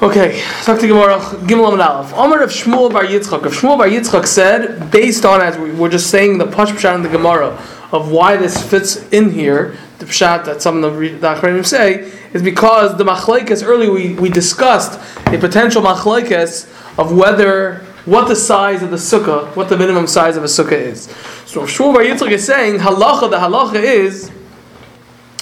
Okay, 0.00 0.40
talk 0.62 0.78
to 0.78 0.86
Gemara 0.86 1.18
Gimel 1.48 1.72
Aleph. 1.72 2.14
Omer 2.14 2.40
of 2.40 2.50
Shmuel 2.50 2.92
Bar 2.92 3.02
Yitzchak. 3.02 3.44
If 3.44 3.60
Shmuel 3.60 3.78
Bar 3.78 3.88
Yitzchak 3.88 4.28
said, 4.28 4.92
based 4.92 5.24
on 5.24 5.40
as 5.40 5.58
we 5.58 5.72
were 5.72 5.88
just 5.88 6.08
saying 6.08 6.38
the 6.38 6.46
Pash 6.46 6.68
Pshat 6.70 6.94
in 6.94 7.02
the 7.02 7.08
Gemara 7.08 7.60
of 7.90 8.12
why 8.12 8.36
this 8.36 8.62
fits 8.62 9.08
in 9.08 9.30
here, 9.30 9.76
the 9.98 10.04
Pshat 10.04 10.44
that 10.44 10.62
some 10.62 10.84
of 10.84 10.94
the 10.94 11.08
Achronim 11.18 11.66
say 11.66 12.12
is 12.32 12.44
because 12.44 12.96
the 12.96 13.02
Machlekes 13.02 13.66
earlier 13.66 13.90
we, 13.90 14.14
we 14.14 14.28
discussed 14.30 15.00
a 15.26 15.36
potential 15.36 15.82
Machlekes 15.82 16.68
of 16.96 17.12
whether 17.12 17.84
what 18.04 18.28
the 18.28 18.36
size 18.36 18.84
of 18.84 18.92
the 18.92 18.96
sukkah, 18.96 19.48
what 19.56 19.68
the 19.68 19.76
minimum 19.76 20.06
size 20.06 20.36
of 20.36 20.44
a 20.44 20.46
sukkah 20.46 20.78
is. 20.78 21.06
So 21.44 21.62
Shmuel 21.62 21.92
Bar 21.92 22.04
Yitzchak 22.04 22.30
is 22.30 22.46
saying 22.46 22.78
halacha. 22.78 23.30
The 23.30 23.38
halacha 23.38 23.82
is 23.82 24.30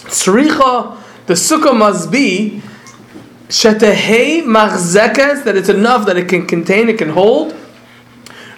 tzricha. 0.07 0.97
The 1.27 1.35
sukkah 1.35 1.77
must 1.77 2.11
be 2.11 2.63
Shetehei 3.49 4.43
machzekes, 4.43 5.45
that 5.45 5.57
it's 5.57 5.69
enough 5.69 6.07
that 6.07 6.17
it 6.17 6.29
can 6.29 6.47
contain, 6.47 6.89
it 6.89 6.99
can 6.99 7.11
hold. 7.11 7.55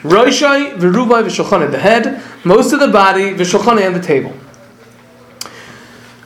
Roishai 0.02 0.76
v'rubai 0.76 1.24
v'shulchan 1.24 1.70
the 1.70 1.78
head, 1.78 2.22
most 2.44 2.72
of 2.72 2.80
the 2.80 2.88
body, 2.88 3.34
v'shulchan 3.34 3.80
and 3.80 3.94
the 3.94 4.00
table. 4.00 4.32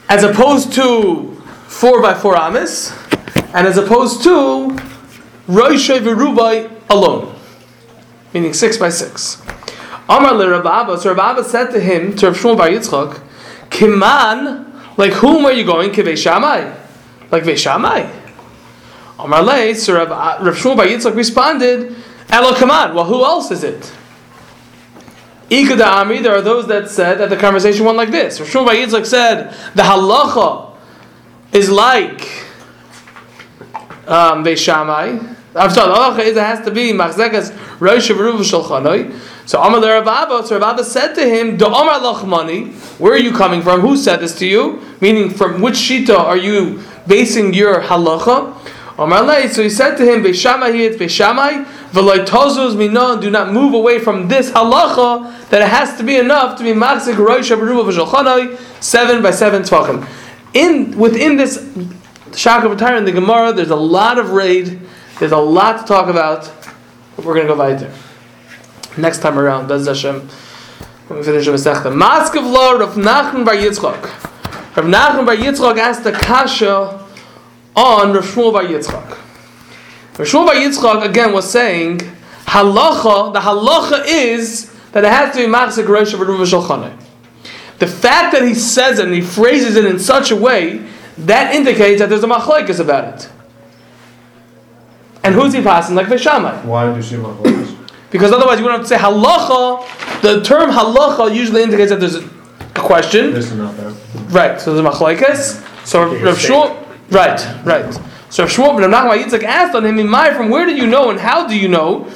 As 0.08 0.22
opposed 0.22 0.72
to 0.74 1.34
four 1.66 2.00
by 2.00 2.14
four 2.14 2.36
amis, 2.36 2.92
and 3.54 3.66
as 3.66 3.78
opposed 3.78 4.22
to 4.22 4.76
Roishai 5.48 6.00
v'rubai 6.00 6.70
alone, 6.88 7.34
meaning 8.32 8.52
six 8.52 8.76
by 8.76 8.90
six. 8.90 9.42
Amar 10.08 10.34
le 10.34 10.46
Rababa, 10.46 10.98
so 10.98 11.14
Rababa 11.14 11.44
said 11.44 11.70
to 11.70 11.80
him, 11.80 12.14
to 12.16 12.26
Rav 12.26 12.36
Shmuel 12.36 12.56
Bar 12.56 12.68
Yitzchak, 12.68 13.22
Kiman, 13.70 14.98
like 14.98 15.12
whom 15.14 15.46
are 15.46 15.52
you 15.52 15.64
going? 15.64 15.90
Kivei 15.90 16.16
Shammai? 16.16 16.72
Like 17.30 17.44
Veshamai? 17.44 18.21
Amar 19.24 19.42
Le, 19.42 19.74
so 19.74 19.94
Rav, 19.94 20.08
Rav 20.08 20.54
Shmuel 20.54 20.76
Bar 20.76 20.86
Yitzchak 20.86 21.14
responded, 21.14 21.94
Elo 22.28 22.54
Kaman, 22.54 22.94
well 22.94 23.04
who 23.04 23.24
else 23.24 23.50
is 23.50 23.64
it? 23.64 23.92
Ikada 25.50 25.86
Ami, 25.86 26.20
there 26.20 26.34
are 26.34 26.40
those 26.40 26.66
that 26.68 26.88
said 26.88 27.18
that 27.18 27.30
the 27.30 27.36
conversation 27.36 27.84
went 27.84 27.96
like 27.96 28.10
this. 28.10 28.40
Rav 28.40 28.48
Shmuel 28.48 28.66
Bar 28.66 28.74
Yitzchak 28.74 29.06
said, 29.06 29.52
the 29.74 29.82
halacha 29.82 30.74
is 31.52 31.70
like 31.70 32.28
um. 34.06 34.46
I'm 35.54 35.70
sorry, 35.70 35.92
the 35.92 35.94
halacha 35.94 36.18
is 36.20 36.36
it 36.36 36.42
has 36.42 36.64
to 36.64 36.70
be 36.70 36.92
Machzekas 36.92 37.54
Rosh 37.78 38.10
Ruv 38.10 38.40
Shulchanoi. 38.40 39.14
So 39.46 39.60
Amar 39.60 39.80
Le 39.80 39.88
Rababa, 39.88 40.44
so 40.44 40.58
Rababa 40.58 40.82
said 40.82 41.14
to 41.14 41.28
him, 41.28 41.56
Do 41.56 41.66
Amar 41.66 42.00
Lachmani, 42.00 42.72
where 42.98 43.12
are 43.12 43.18
you 43.18 43.32
coming 43.32 43.60
from? 43.60 43.80
Who 43.80 43.96
said 43.96 44.20
this 44.20 44.38
to 44.38 44.46
you? 44.46 44.80
Meaning, 45.00 45.30
from 45.30 45.60
which 45.60 45.74
shita 45.74 46.16
are 46.18 46.36
you 46.36 46.82
basing 47.06 47.52
your 47.52 47.80
halacha? 47.80 48.56
So 49.52 49.62
he 49.62 49.70
said 49.70 49.96
to 49.96 50.04
him, 50.04 50.24
it's 50.24 50.42
Beishamai, 50.42 51.64
V'loitozuz 51.92 52.76
minon, 52.76 53.20
do 53.20 53.30
not 53.30 53.52
move 53.52 53.74
away 53.74 53.98
from 53.98 54.28
this 54.28 54.50
halacha, 54.50 55.48
that 55.50 55.62
it 55.62 55.68
has 55.68 55.96
to 55.98 56.04
be 56.04 56.16
enough 56.16 56.56
to 56.58 56.64
be 56.64 56.72
V'shalchanoi, 56.72 58.58
seven 58.82 59.22
by 59.22 59.30
seven 59.30 59.62
tvachim. 59.62 60.06
In, 60.54 60.96
within 60.98 61.36
this 61.36 61.56
Shaka 62.34 62.68
B'tayr 62.68 62.98
in 62.98 63.04
the 63.04 63.12
Gemara, 63.12 63.52
there's 63.52 63.70
a 63.70 63.76
lot 63.76 64.18
of 64.18 64.30
raid, 64.30 64.80
there's 65.18 65.32
a 65.32 65.36
lot 65.38 65.80
to 65.80 65.86
talk 65.86 66.08
about, 66.08 66.50
but 67.16 67.24
we're 67.24 67.34
going 67.34 67.46
to 67.46 67.54
go 67.54 67.58
weiter. 67.58 67.92
Next 68.96 69.18
time 69.18 69.38
around, 69.38 69.68
Bez 69.68 69.86
Hashem, 69.86 70.20
when 71.08 71.18
we 71.18 71.24
finish 71.24 71.46
the 71.46 71.52
Masechta. 71.52 72.36
of 72.36 72.44
Lord 72.44 72.80
of 72.80 72.94
Nachman 72.94 73.44
Bar 73.44 73.54
Yitzchak. 73.54 74.02
Rav 74.76 74.86
Nachman 74.86 75.26
Bar 75.26 75.36
Yitzchak 75.36 75.78
asked 75.78 76.04
the 76.04 76.12
Kasha, 76.12 77.01
on 77.74 78.12
Rav 78.12 78.24
Shmuel 78.24 78.52
Bar 78.52 78.64
Yitzchak. 78.64 79.08
Rav 80.18 80.28
Shmuel 80.28 80.46
Bar 80.46 80.54
Yitzchak 80.54 81.08
again 81.08 81.32
was 81.32 81.50
saying 81.50 81.98
halacha. 82.46 83.32
The 83.32 83.40
halacha 83.40 84.04
is 84.06 84.72
that 84.92 85.04
it 85.04 85.08
has 85.08 85.34
to 85.34 85.46
be 85.46 85.50
machzik 85.50 85.88
rosh 85.88 86.12
of 86.12 86.20
Shulchanai. 86.20 86.98
The 87.78 87.86
fact 87.86 88.32
that 88.32 88.42
he 88.42 88.54
says 88.54 88.98
it 88.98 89.06
and 89.06 89.14
he 89.14 89.20
phrases 89.20 89.76
it 89.76 89.84
in 89.84 89.98
such 89.98 90.30
a 90.30 90.36
way 90.36 90.86
that 91.18 91.54
indicates 91.54 92.00
that 92.00 92.08
there's 92.08 92.22
a 92.22 92.28
machlekes 92.28 92.78
about 92.78 93.14
it. 93.14 93.30
And 95.24 95.34
who's 95.34 95.52
he 95.52 95.62
passing 95.62 95.94
like 95.94 96.06
Veshamai? 96.06 96.64
Why 96.64 96.86
did 96.86 96.96
you 96.96 97.02
say 97.02 97.16
machlekes? 97.16 97.76
Because 98.10 98.32
otherwise 98.32 98.58
you 98.58 98.64
wouldn't 98.64 98.82
have 98.82 98.88
to 98.88 98.94
say 98.94 99.02
halacha. 99.02 100.20
The 100.20 100.42
term 100.42 100.70
halacha 100.70 101.34
usually 101.34 101.62
indicates 101.62 101.90
that 101.90 102.00
there's 102.00 102.16
a 102.16 102.28
question. 102.74 103.32
This 103.32 103.46
is 103.46 103.56
not 103.56 103.76
that. 103.78 103.94
Right. 104.28 104.60
So 104.60 104.74
there's 104.74 104.86
a 104.86 104.90
machlekes. 104.90 105.86
So 105.86 106.14
Rav 106.22 106.36
Shmuel. 106.36 106.81
Right, 107.12 107.46
right. 107.64 108.00
So 108.30 108.46
Shmuel 108.46 108.78
ben 108.78 108.90
Nachman 108.90 109.22
Yitzchak 109.22 109.44
asked 109.44 109.74
on 109.74 109.84
him, 109.84 109.96
"Imai, 109.96 110.34
from 110.34 110.48
where 110.48 110.64
do 110.64 110.74
you 110.74 110.86
know 110.86 111.10
and 111.10 111.20
how 111.20 111.46
do 111.46 111.54
you 111.54 111.68
know?" 111.68 112.06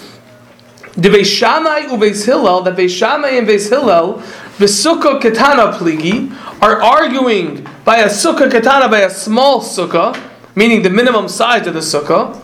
The 0.96 1.10
Beis 1.10 1.26
Shammai 1.26 1.82
uBeis 1.82 2.24
Hillel, 2.24 2.62
that 2.62 2.74
Beis 2.74 2.88
Shammai 2.88 3.28
and 3.36 3.46
Beis 3.46 3.68
Hillel, 3.68 4.22
Sukkah 4.58 5.20
Ketana 5.20 5.74
Pligi, 5.74 6.32
are 6.62 6.82
arguing 6.82 7.66
by 7.84 7.98
a 7.98 8.06
Sukkah 8.06 8.48
Ketana, 8.50 8.90
by 8.90 9.00
a 9.00 9.10
small 9.10 9.60
Sukkah, 9.60 10.18
meaning 10.54 10.80
the 10.80 10.88
minimum 10.88 11.28
size 11.28 11.66
of 11.66 11.74
the 11.74 11.80
Sukkah. 11.80 12.40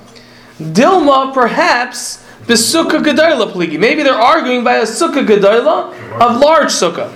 Dilma, 0.60 1.32
perhaps, 1.32 2.22
Sukkah 2.46 3.02
Gedola 3.02 3.50
Pligi. 3.50 3.78
Maybe 3.78 4.02
they're 4.02 4.12
arguing 4.12 4.62
by 4.62 4.76
a 4.76 4.82
Sukkah 4.82 5.26
Gedola 5.26 5.94
of 6.20 6.36
large 6.38 6.68
Sukkah. 6.68 7.10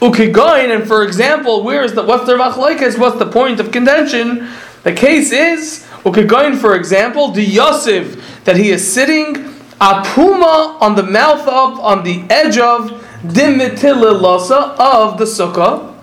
Ukigoin, 0.00 0.74
and 0.74 0.86
for 0.86 1.02
example, 1.02 1.64
where 1.64 1.82
is 1.82 1.94
the 1.94 2.04
what's 2.04 2.26
their 2.26 2.38
machlekes? 2.38 2.98
What's 2.98 3.18
the 3.18 3.26
point 3.26 3.58
of 3.58 3.72
contention? 3.72 4.48
The 4.84 4.92
case 4.92 5.32
is 5.32 5.86
Ukigoin, 6.04 6.56
for 6.56 6.76
example, 6.76 7.32
the 7.32 7.42
Yosef 7.42 8.44
that 8.44 8.56
he 8.56 8.70
is 8.70 8.92
sitting 8.92 9.34
apuma 9.80 10.80
on 10.80 10.94
the 10.94 11.02
mouth 11.02 11.46
of 11.48 11.80
on 11.80 12.04
the 12.04 12.22
edge 12.30 12.58
of 12.58 12.90
dimitililasa 13.22 14.76
of 14.78 15.18
the 15.18 15.24
sukkah. 15.24 15.94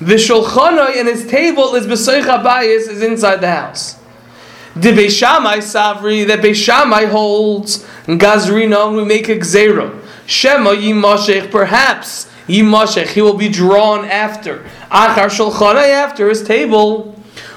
Vishulchanoi 0.00 0.98
and 0.98 1.08
his 1.08 1.26
table 1.26 1.74
is 1.74 1.86
b'soich 1.86 2.26
bayis 2.42 2.88
is 2.88 3.00
inside 3.00 3.40
the 3.40 3.50
house. 3.50 3.96
The 4.74 4.90
Beishamai 4.90 5.58
Savri 5.58 6.26
that 6.26 6.40
Beishamai 6.40 7.08
holds 7.08 7.86
Gazrino 8.06 8.94
we 8.94 9.04
make 9.04 9.28
a 9.28 9.38
gzera. 9.38 10.02
Shema 10.26 10.70
yimashech 10.70 11.50
perhaps 11.50 12.28
Yimashech, 12.48 13.08
he 13.08 13.22
will 13.22 13.36
be 13.36 13.48
drawn 13.48 14.04
after. 14.04 14.64
Achar 14.90 15.28
Shulchanai, 15.28 15.88
after 15.88 16.28
his 16.28 16.42
table. 16.42 17.12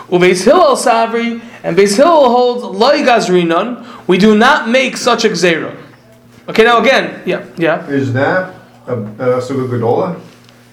Ubeis 0.09 0.43
Hillel 0.43 0.75
Savri, 0.75 1.39
and 1.63 1.77
Beis 1.77 1.95
Hillel 1.95 2.29
holds 2.29 2.63
Loi 2.63 3.03
Gazrinon, 3.03 3.85
we 4.07 4.17
do 4.17 4.35
not 4.35 4.67
make 4.67 4.97
such 4.97 5.23
a 5.23 5.29
Gzera. 5.29 5.77
Okay, 6.47 6.63
now 6.63 6.81
again, 6.81 7.21
yeah, 7.27 7.45
yeah. 7.57 7.87
Is 7.87 8.11
that 8.13 8.55
a, 8.87 8.93
a 8.93 9.39
Sukkah 9.39 9.69
Gedola? 9.69 10.19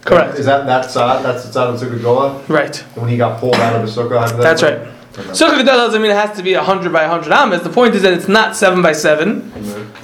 Correct. 0.06 0.38
Is 0.38 0.47
that 0.47 0.65
that 0.65 0.91
side? 0.91 1.22
That's 1.22 1.44
the 1.44 1.53
side 1.53 1.69
of 1.69 1.78
Sukkah 1.78 1.99
Gedola? 1.99 2.49
Right. 2.49 2.76
When 2.94 3.10
he 3.10 3.19
got 3.19 3.38
pulled 3.38 3.56
out 3.56 3.76
of 3.76 3.82
the 3.94 4.03
Sukkah? 4.03 4.41
That's 4.41 4.62
right. 4.62 4.78
Okay. 4.78 4.91
Sukkah 5.32 5.60
Gedola 5.60 5.87
doesn't 5.88 6.00
mean 6.00 6.12
it 6.12 6.16
has 6.16 6.34
to 6.38 6.43
be 6.43 6.55
100 6.55 6.91
by 6.91 7.06
100 7.06 7.31
amas. 7.31 7.62
The 7.62 7.69
point 7.69 7.94
is 7.94 8.03
that 8.03 8.15
it's 8.15 8.28
not 8.28 8.56
7 8.56 8.81
by 8.81 8.93
7. 8.93 9.53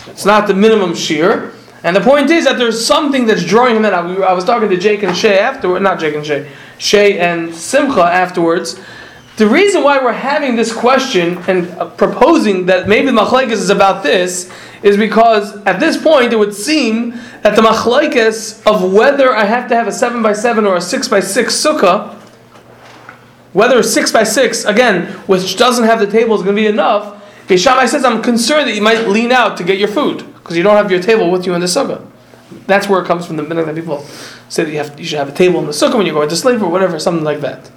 It's 0.09 0.27
not 0.27 0.47
the 0.47 0.55
minimum 0.55 0.95
shear. 0.95 1.55
And 1.85 1.97
the 1.97 2.01
point 2.01 2.31
is 2.31 2.45
that 2.45 2.59
there's 2.59 2.85
something 2.85 3.27
that's 3.27 3.45
drawing 3.45 3.77
him 3.77 3.85
in. 3.85 3.93
I 3.93 4.33
was 4.33 4.45
talking 4.45 4.69
to 4.69 4.77
Jake 4.77 5.03
and 5.03 5.17
Shay 5.17 5.39
afterward, 5.39 5.81
not 5.81 5.99
Jake 5.99 6.15
and 6.15 6.25
Shay, 6.25 6.51
Shay 6.79 7.19
and 7.19 7.53
Simcha 7.55 8.03
afterwards. 8.03 8.81
The 9.37 9.47
reason 9.47 9.83
why 9.83 9.99
we're 9.99 10.13
having 10.13 10.57
this 10.57 10.73
question 10.73 11.39
and 11.49 11.67
proposing 11.97 12.67
that 12.67 12.87
maybe 12.87 13.07
the 13.07 13.13
machlekes 13.13 13.53
is 13.53 13.71
about 13.71 14.03
this 14.03 14.53
is 14.83 14.97
because 14.97 15.57
at 15.65 15.81
this 15.81 16.01
point 16.01 16.33
it 16.33 16.37
would 16.37 16.55
seem 16.55 17.13
that 17.43 17.57
the 17.57 17.63
machlekes 17.63 18.65
of 18.67 18.93
whether 18.93 19.35
I 19.35 19.45
have 19.45 19.69
to 19.71 19.75
have 19.75 19.89
a 19.89 19.93
seven 19.93 20.23
by 20.23 20.35
seven 20.35 20.67
or 20.67 20.77
a 20.77 20.81
six 20.81 21.09
by 21.09 21.21
six 21.21 21.55
sukkah, 21.55 22.15
whether 23.53 23.83
six 23.83 24.13
by 24.13 24.23
six 24.23 24.65
again, 24.65 25.07
which 25.27 25.57
doesn't 25.57 25.85
have 25.85 25.99
the 25.99 26.07
table, 26.07 26.35
is 26.37 26.43
going 26.43 26.55
to 26.55 26.63
be 26.63 26.69
enough. 26.69 27.22
Shammai 27.49 27.87
says, 27.87 28.05
"I'm 28.05 28.23
concerned 28.23 28.69
that 28.69 28.75
you 28.75 28.83
might 28.83 29.09
lean 29.09 29.33
out 29.33 29.57
to 29.59 29.65
get 29.65 29.79
your 29.79 29.89
food." 29.89 30.25
because 30.43 30.57
you 30.57 30.63
don't 30.63 30.77
have 30.77 30.91
your 30.91 31.01
table 31.01 31.31
with 31.31 31.47
you 31.47 31.55
in 31.55 31.61
the 31.61 31.67
sukkah. 31.67 32.05
That's 32.67 32.89
where 32.89 33.01
it 33.01 33.07
comes 33.07 33.27
from. 33.27 33.37
The 33.37 33.43
minute 33.43 33.65
that 33.67 33.75
people 33.75 34.01
say 34.49 34.65
that 34.65 34.71
you 34.71 34.79
have, 34.79 34.99
you 34.99 35.07
should 35.07 35.19
have 35.19 35.29
a 35.29 35.33
table 35.33 35.61
in 35.61 35.67
the 35.67 35.73
sukkah 35.73 35.97
when 35.97 36.07
you 36.07 36.13
go 36.13 36.23
into 36.23 36.37
slave 36.37 36.63
or 36.63 36.69
whatever, 36.69 36.99
something 36.99 37.25
like 37.25 37.41
that. 37.41 37.71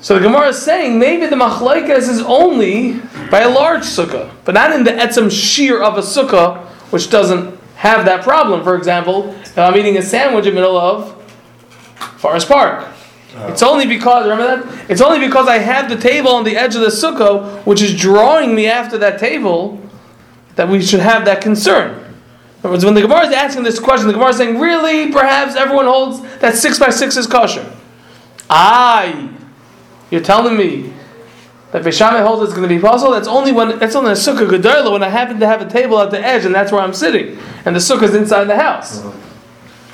So 0.00 0.14
the 0.14 0.20
Gemara 0.20 0.48
is 0.48 0.62
saying 0.62 0.98
maybe 0.98 1.26
the 1.26 1.36
machlaikas 1.36 2.08
is 2.08 2.20
only 2.22 3.00
by 3.30 3.40
a 3.40 3.48
large 3.48 3.82
sukkah, 3.82 4.30
but 4.44 4.54
not 4.54 4.70
in 4.70 4.84
the 4.84 4.92
etzem 4.92 5.30
shear 5.30 5.82
of 5.82 5.96
a 5.96 6.02
sukkah, 6.02 6.64
which 6.92 7.10
doesn't 7.10 7.58
have 7.76 8.04
that 8.04 8.22
problem. 8.22 8.62
For 8.62 8.76
example, 8.76 9.30
if 9.40 9.58
I'm 9.58 9.76
eating 9.76 9.96
a 9.96 10.02
sandwich 10.02 10.46
in 10.46 10.54
the 10.54 10.60
middle 10.60 10.76
of 10.76 11.12
Forest 12.18 12.48
Park, 12.48 12.86
Uh, 13.36 13.48
it's 13.50 13.62
only 13.62 13.86
because 13.86 14.26
remember 14.26 14.64
that 14.66 14.90
it's 14.90 15.02
only 15.02 15.18
because 15.18 15.46
I 15.46 15.58
have 15.58 15.90
the 15.90 15.96
table 15.96 16.30
on 16.30 16.44
the 16.44 16.56
edge 16.56 16.74
of 16.74 16.80
the 16.80 16.86
sukkah, 16.88 17.64
which 17.66 17.82
is 17.82 17.94
drawing 17.94 18.54
me 18.54 18.66
after 18.66 18.96
that 18.98 19.18
table 19.20 19.78
that 20.54 20.68
we 20.68 20.80
should 20.82 21.00
have 21.00 21.26
that 21.26 21.42
concern. 21.42 21.90
In 21.90 22.60
other 22.60 22.70
words, 22.70 22.84
when 22.84 22.94
the 22.94 23.02
Gemara 23.02 23.26
is 23.26 23.34
asking 23.34 23.62
this 23.62 23.78
question, 23.78 24.06
the 24.06 24.14
Gemara 24.14 24.30
is 24.30 24.38
saying, 24.38 24.58
really, 24.58 25.12
perhaps 25.12 25.54
everyone 25.54 25.84
holds 25.84 26.22
that 26.38 26.54
6 26.54 26.78
by 26.78 26.88
6 26.88 27.16
is 27.16 27.26
kosher. 27.26 27.70
Aye. 28.48 29.28
You're 30.10 30.22
telling 30.22 30.56
me 30.56 30.94
that 31.72 31.82
Beishamai 31.82 32.24
holds 32.26 32.42
it's 32.42 32.54
going 32.54 32.66
to 32.66 32.74
be 32.74 32.80
possible. 32.80 33.12
That's 33.12 33.28
only 33.28 33.52
when 33.52 33.82
it's 33.82 33.94
only 33.94 34.12
a 34.12 34.14
sukkah 34.14 34.48
gedola 34.48 34.92
when 34.92 35.02
I 35.02 35.10
happen 35.10 35.38
to 35.40 35.46
have 35.46 35.60
a 35.60 35.68
table 35.68 36.00
at 36.00 36.10
the 36.10 36.18
edge 36.18 36.46
and 36.46 36.54
that's 36.54 36.72
where 36.72 36.80
I'm 36.80 36.94
sitting, 36.94 37.38
and 37.66 37.76
the 37.76 37.80
sukkah 37.80 38.04
is 38.04 38.14
inside 38.14 38.44
the 38.44 38.56
house. 38.56 39.04
Uh-huh. 39.04 39.18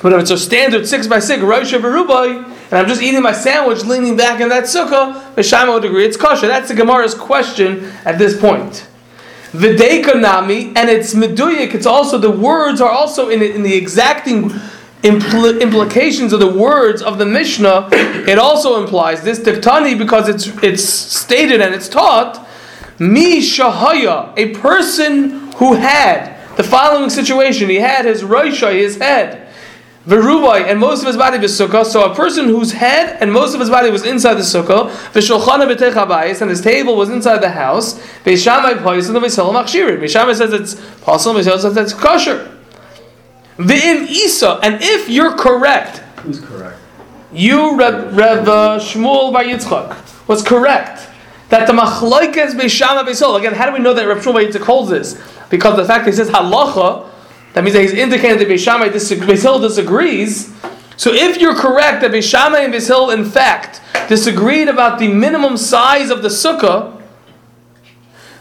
But 0.03 0.11
if 0.11 0.19
it's 0.19 0.31
a 0.31 0.37
standard 0.37 0.85
six 0.85 1.07
by 1.07 1.19
six 1.19 1.41
rosh 1.41 1.73
Rubai, 1.73 2.43
and 2.43 2.73
I'm 2.73 2.87
just 2.87 3.01
eating 3.01 3.21
my 3.21 3.31
sandwich, 3.31 3.85
leaning 3.85 4.17
back 4.17 4.41
in 4.41 4.49
that 4.49 4.65
sukkah, 4.65 5.33
Beishamai 5.33 5.73
would 5.73 5.85
agree 5.85 6.05
it's 6.05 6.17
kosher. 6.17 6.45
That's 6.45 6.67
the 6.67 6.75
Gemara's 6.75 7.15
question 7.15 7.85
at 8.03 8.19
this 8.19 8.39
point. 8.39 8.85
Videka 9.53 10.19
nami, 10.19 10.73
and 10.75 10.89
it's 10.89 11.13
meduyik. 11.13 11.73
It's 11.73 11.85
also 11.85 12.17
the 12.17 12.29
words 12.29 12.81
are 12.81 12.89
also 12.89 13.29
in, 13.29 13.41
in 13.41 13.63
the 13.63 13.73
exacting 13.75 14.49
impl- 15.03 15.61
implications 15.61 16.33
of 16.33 16.41
the 16.41 16.51
words 16.51 17.01
of 17.01 17.17
the 17.17 17.25
Mishnah. 17.25 17.87
It 17.93 18.37
also 18.37 18.83
implies 18.83 19.23
this 19.23 19.39
diktani 19.39 19.97
because 19.97 20.27
it's 20.27 20.47
it's 20.61 20.83
stated 20.83 21.61
and 21.61 21.73
it's 21.73 21.87
taught. 21.87 22.45
Mi 22.99 23.39
shahaya, 23.39 24.33
a 24.35 24.53
person 24.55 25.53
who 25.53 25.75
had 25.75 26.35
the 26.57 26.63
following 26.63 27.09
situation. 27.09 27.69
He 27.69 27.77
had 27.77 28.03
his 28.03 28.21
roisha, 28.21 28.73
his 28.73 28.97
head. 28.97 29.42
Verubai, 30.07 30.69
and 30.69 30.81
most 30.81 30.99
of 30.99 31.07
his 31.07 31.15
body 31.15 31.37
was 31.37 31.57
sukkah. 31.57 31.85
So 31.85 32.11
a 32.11 32.13
person 32.13 32.45
whose 32.47 32.73
head 32.73 33.17
and 33.21 33.31
most 33.31 33.53
of 33.53 33.61
his 33.61 33.69
body 33.69 33.89
was 33.89 34.05
inside 34.05 34.33
the 34.33 34.41
sukkah. 34.41 34.89
V'shulchana 35.13 35.73
b'tech 35.73 36.41
and 36.41 36.49
his 36.49 36.59
table 36.59 36.97
was 36.97 37.09
inside 37.09 37.37
the 37.37 37.49
house. 37.49 37.93
Beishamai 38.25 38.83
pais 38.83 39.07
and 39.07 39.15
the 39.15 39.21
machshirin. 39.21 39.99
Beishamai 39.99 40.35
says 40.35 40.51
it's 40.51 40.75
possible. 41.01 41.39
V'sel 41.39 41.57
says 41.57 41.77
it's 41.77 41.93
kosher. 41.93 42.51
V'im 43.57 44.09
isa, 44.09 44.59
and 44.61 44.79
if 44.81 45.07
you're 45.07 45.37
correct, 45.37 45.99
Who's 46.23 46.41
correct? 46.41 46.77
you 47.31 47.77
Reb, 47.77 48.17
Reb 48.17 48.47
uh, 48.47 48.79
Shmuel 48.79 49.31
Bar 49.31 49.43
Yitzchak 49.43 50.27
was 50.27 50.43
correct 50.43 51.07
that 51.47 51.65
the 51.65 51.71
machlokes 51.73 52.51
Beishama 52.55 53.05
Beisol. 53.05 53.39
Again, 53.39 53.53
how 53.53 53.67
do 53.67 53.71
we 53.71 53.79
know 53.79 53.93
that 53.93 54.05
Reb 54.05 54.17
Shmuel 54.17 54.33
Bar 54.33 54.41
Yitzchak 54.41 54.65
holds 54.65 54.89
this? 54.89 55.21
Because 55.49 55.77
the 55.77 55.85
fact 55.85 56.03
that 56.03 56.11
he 56.11 56.17
says 56.17 56.29
halacha, 56.29 57.07
that 57.53 57.63
means 57.63 57.73
that 57.73 57.81
he's 57.81 57.93
indicating 57.93 58.39
that 58.39 58.47
Beishama 58.47 58.89
Beisol 58.89 59.61
disagrees. 59.61 60.53
So 60.97 61.13
if 61.13 61.39
you're 61.39 61.55
correct 61.55 62.01
that 62.01 62.11
Beishama 62.11 62.63
and 62.63 62.73
Beisol 62.73 63.13
in 63.13 63.25
fact 63.25 63.81
disagreed 64.07 64.67
about 64.67 64.99
the 64.99 65.07
minimum 65.07 65.57
size 65.57 66.09
of 66.09 66.21
the 66.21 66.29
sukkah, 66.29 67.01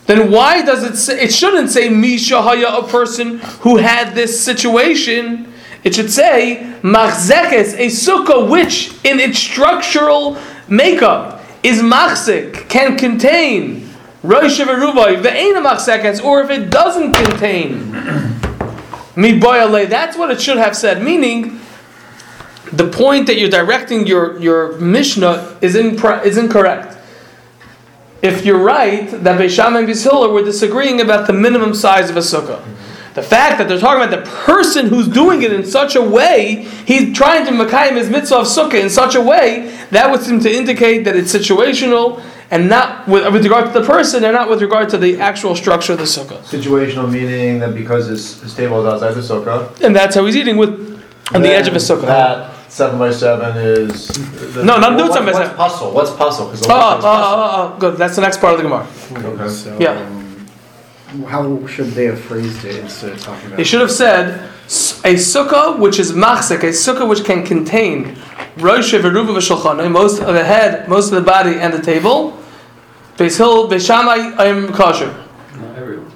then 0.06 0.30
why 0.30 0.62
does 0.62 0.82
it 0.82 0.96
say, 0.96 1.22
it 1.22 1.32
shouldn't 1.32 1.70
say 1.70 1.88
Misha 1.88 2.42
Haya, 2.42 2.68
a 2.68 2.86
person 2.88 3.38
who 3.60 3.76
had 3.76 4.14
this 4.14 4.42
situation. 4.42 5.52
It 5.84 5.94
should 5.94 6.10
say 6.10 6.76
Machzekes, 6.82 7.74
a 7.74 7.86
sukkah 7.86 8.50
which 8.50 8.92
in 9.04 9.20
its 9.20 9.38
structural 9.38 10.36
makeup 10.68 11.40
is 11.62 11.80
machzik, 11.80 12.68
can 12.68 12.96
contain 12.96 13.88
Rosh 14.22 14.60
Ve'ena 14.60 15.62
Machzekes, 15.64 16.24
or 16.24 16.42
if 16.42 16.50
it 16.50 16.70
doesn't 16.70 17.12
contain 17.12 17.91
Miboyale, 19.14 19.88
that's 19.88 20.16
what 20.16 20.30
it 20.30 20.40
should 20.40 20.58
have 20.58 20.76
said. 20.76 21.02
Meaning, 21.02 21.60
the 22.72 22.88
point 22.88 23.26
that 23.26 23.38
you're 23.38 23.50
directing 23.50 24.06
your, 24.06 24.38
your 24.38 24.78
Mishnah 24.78 25.58
is, 25.60 25.76
impre- 25.76 26.24
is 26.24 26.38
incorrect 26.38 26.96
if 28.22 28.46
you're 28.46 28.62
right 28.62 29.10
that 29.10 29.38
Beisham 29.38 29.76
and 29.76 29.88
Bishila 29.88 30.32
were 30.32 30.44
disagreeing 30.44 31.00
about 31.00 31.26
the 31.26 31.32
minimum 31.32 31.74
size 31.74 32.08
of 32.08 32.16
a 32.16 32.20
sukkah. 32.20 32.64
The 33.14 33.22
fact 33.22 33.58
that 33.58 33.68
they're 33.68 33.80
talking 33.80 34.02
about 34.02 34.24
the 34.24 34.30
person 34.30 34.86
who's 34.86 35.08
doing 35.08 35.42
it 35.42 35.52
in 35.52 35.66
such 35.66 35.96
a 35.96 36.00
way, 36.00 36.62
he's 36.86 37.14
trying 37.14 37.44
to 37.44 37.52
makayim 37.52 37.96
his 37.96 38.08
mitzvah 38.08 38.38
of 38.38 38.46
sukkah 38.46 38.80
in 38.80 38.88
such 38.88 39.16
a 39.16 39.20
way, 39.20 39.76
that 39.90 40.10
would 40.10 40.22
seem 40.22 40.40
to 40.40 40.50
indicate 40.50 41.04
that 41.04 41.16
it's 41.16 41.34
situational 41.34 42.22
and 42.52 42.68
not 42.68 43.08
with, 43.08 43.24
with 43.32 43.42
regard 43.42 43.64
to 43.72 43.72
the 43.80 43.84
person 43.84 44.22
and 44.24 44.34
not 44.34 44.48
with 44.48 44.60
regard 44.60 44.88
to 44.90 44.98
the 44.98 45.18
actual 45.18 45.56
structure 45.56 45.94
of 45.94 45.98
the 45.98 46.04
sukkah. 46.04 46.38
Situational 46.42 47.10
meaning 47.10 47.58
that 47.60 47.74
because 47.74 48.06
his, 48.06 48.40
his 48.42 48.54
table 48.54 48.86
is 48.86 48.92
outside 48.92 49.14
the 49.14 49.22
sukkah. 49.22 49.80
And 49.80 49.96
that's 49.96 50.14
how 50.14 50.24
he's 50.26 50.36
eating 50.36 50.58
with 50.58 50.70
on 51.34 51.40
the 51.40 51.48
edge 51.48 51.66
of 51.66 51.74
his 51.74 51.88
sukkah. 51.88 52.02
That 52.02 52.70
seven 52.70 52.98
by 52.98 53.10
seven 53.10 53.56
is. 53.56 54.08
The, 54.54 54.64
No, 54.64 54.78
not 54.78 54.98
do 54.98 55.04
what- 55.04 55.14
seven 55.14 55.32
by 55.32 55.32
What's 55.32 55.38
seven. 55.48 55.56
puzzle? 55.56 55.90
What's 55.92 56.10
puzzle? 56.10 56.46
Because 56.50 56.66
Oh, 56.68 56.70
oh, 56.70 57.00
oh, 57.02 57.72
oh, 57.74 57.78
good. 57.78 57.96
That's 57.96 58.16
the 58.16 58.22
next 58.22 58.38
part 58.38 58.52
of 58.54 58.58
the 58.58 58.64
Gemara. 58.68 58.86
Okay. 59.34 59.48
So, 59.48 59.76
Yeah. 59.80 59.92
um, 59.92 61.24
how 61.26 61.66
should 61.66 61.92
they 61.92 62.04
have 62.04 62.20
phrased 62.20 62.66
it 62.66 62.76
instead 62.76 63.12
of 63.12 63.20
talking 63.22 63.46
about? 63.46 63.56
They 63.56 63.64
should 63.64 63.80
have 63.80 63.90
said 63.90 64.42
a 65.04 65.14
sukkah 65.14 65.78
which 65.78 65.98
is 65.98 66.12
machzik, 66.12 66.62
a 66.64 66.72
sukkah 66.86 67.08
which 67.08 67.24
can 67.24 67.44
contain 67.44 68.18
rosh 68.58 68.92
v'ruva 68.92 69.32
v'shulchan, 69.38 69.90
most 69.90 70.20
of 70.20 70.34
the 70.34 70.44
head, 70.44 70.86
most 70.86 71.06
of 71.12 71.14
the 71.14 71.22
body, 71.22 71.54
and 71.58 71.72
the 71.72 71.80
table. 71.80 72.38
Beis 73.16 73.36
Hill, 73.36 73.68
Beis 73.68 73.86
Shammai, 73.86 74.34
I'm 74.38 74.72
kosher. 74.72 75.14
Not 75.56 75.76
everyone. 75.76 76.12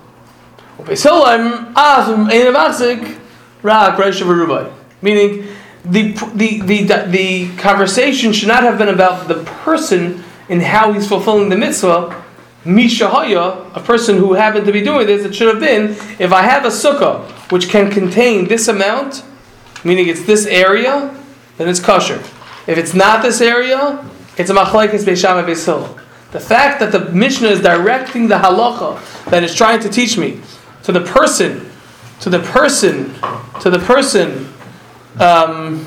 Beis 0.78 1.02
Hill, 1.02 1.22
I'm 1.24 1.72
ah, 1.76 2.28
ein 2.30 2.52
machzik, 2.54 3.18
rak 3.62 3.98
rosh 3.98 4.22
v'ruva. 4.22 4.72
Meaning, 5.02 5.46
the, 5.84 6.12
the 6.34 6.60
the 6.62 6.84
the 7.08 7.56
conversation 7.56 8.32
should 8.32 8.48
not 8.48 8.62
have 8.62 8.78
been 8.78 8.88
about 8.88 9.28
the 9.28 9.44
person 9.44 10.24
and 10.48 10.62
how 10.62 10.92
he's 10.92 11.08
fulfilling 11.08 11.48
the 11.48 11.56
mitzvah. 11.56 12.22
Mishahaya, 12.64 13.76
a 13.76 13.80
person 13.80 14.16
who 14.16 14.32
happened 14.32 14.66
to 14.66 14.72
be 14.72 14.82
doing 14.82 15.06
this, 15.06 15.24
it 15.24 15.34
should 15.34 15.46
have 15.46 15.60
been 15.60 15.90
if 16.18 16.32
I 16.32 16.42
have 16.42 16.64
a 16.64 16.68
sukkah 16.68 17.22
which 17.52 17.68
can 17.68 17.92
contain 17.92 18.48
this 18.48 18.66
amount, 18.66 19.22
meaning 19.84 20.08
it's 20.08 20.22
this 20.22 20.46
area, 20.46 21.16
then 21.58 21.68
it's 21.68 21.78
kosher. 21.78 22.18
If 22.66 22.76
it's 22.76 22.92
not 22.92 23.22
this 23.22 23.40
area, 23.40 24.04
it's 24.36 24.50
a 24.50 24.54
machlekes 24.54 25.04
beisham 25.04 25.46
Hill. 25.64 25.96
The 26.32 26.40
fact 26.40 26.80
that 26.80 26.92
the 26.92 27.10
Mishnah 27.12 27.48
is 27.48 27.60
directing 27.60 28.28
the 28.28 28.36
halacha 28.36 28.98
that 29.30 29.42
is 29.42 29.54
trying 29.54 29.80
to 29.80 29.88
teach 29.88 30.18
me 30.18 30.40
to 30.82 30.92
the 30.92 31.00
person, 31.00 31.70
to 32.20 32.30
the 32.30 32.40
person, 32.40 33.14
to 33.60 33.70
the 33.70 33.78
person, 33.78 34.52
um, 35.20 35.86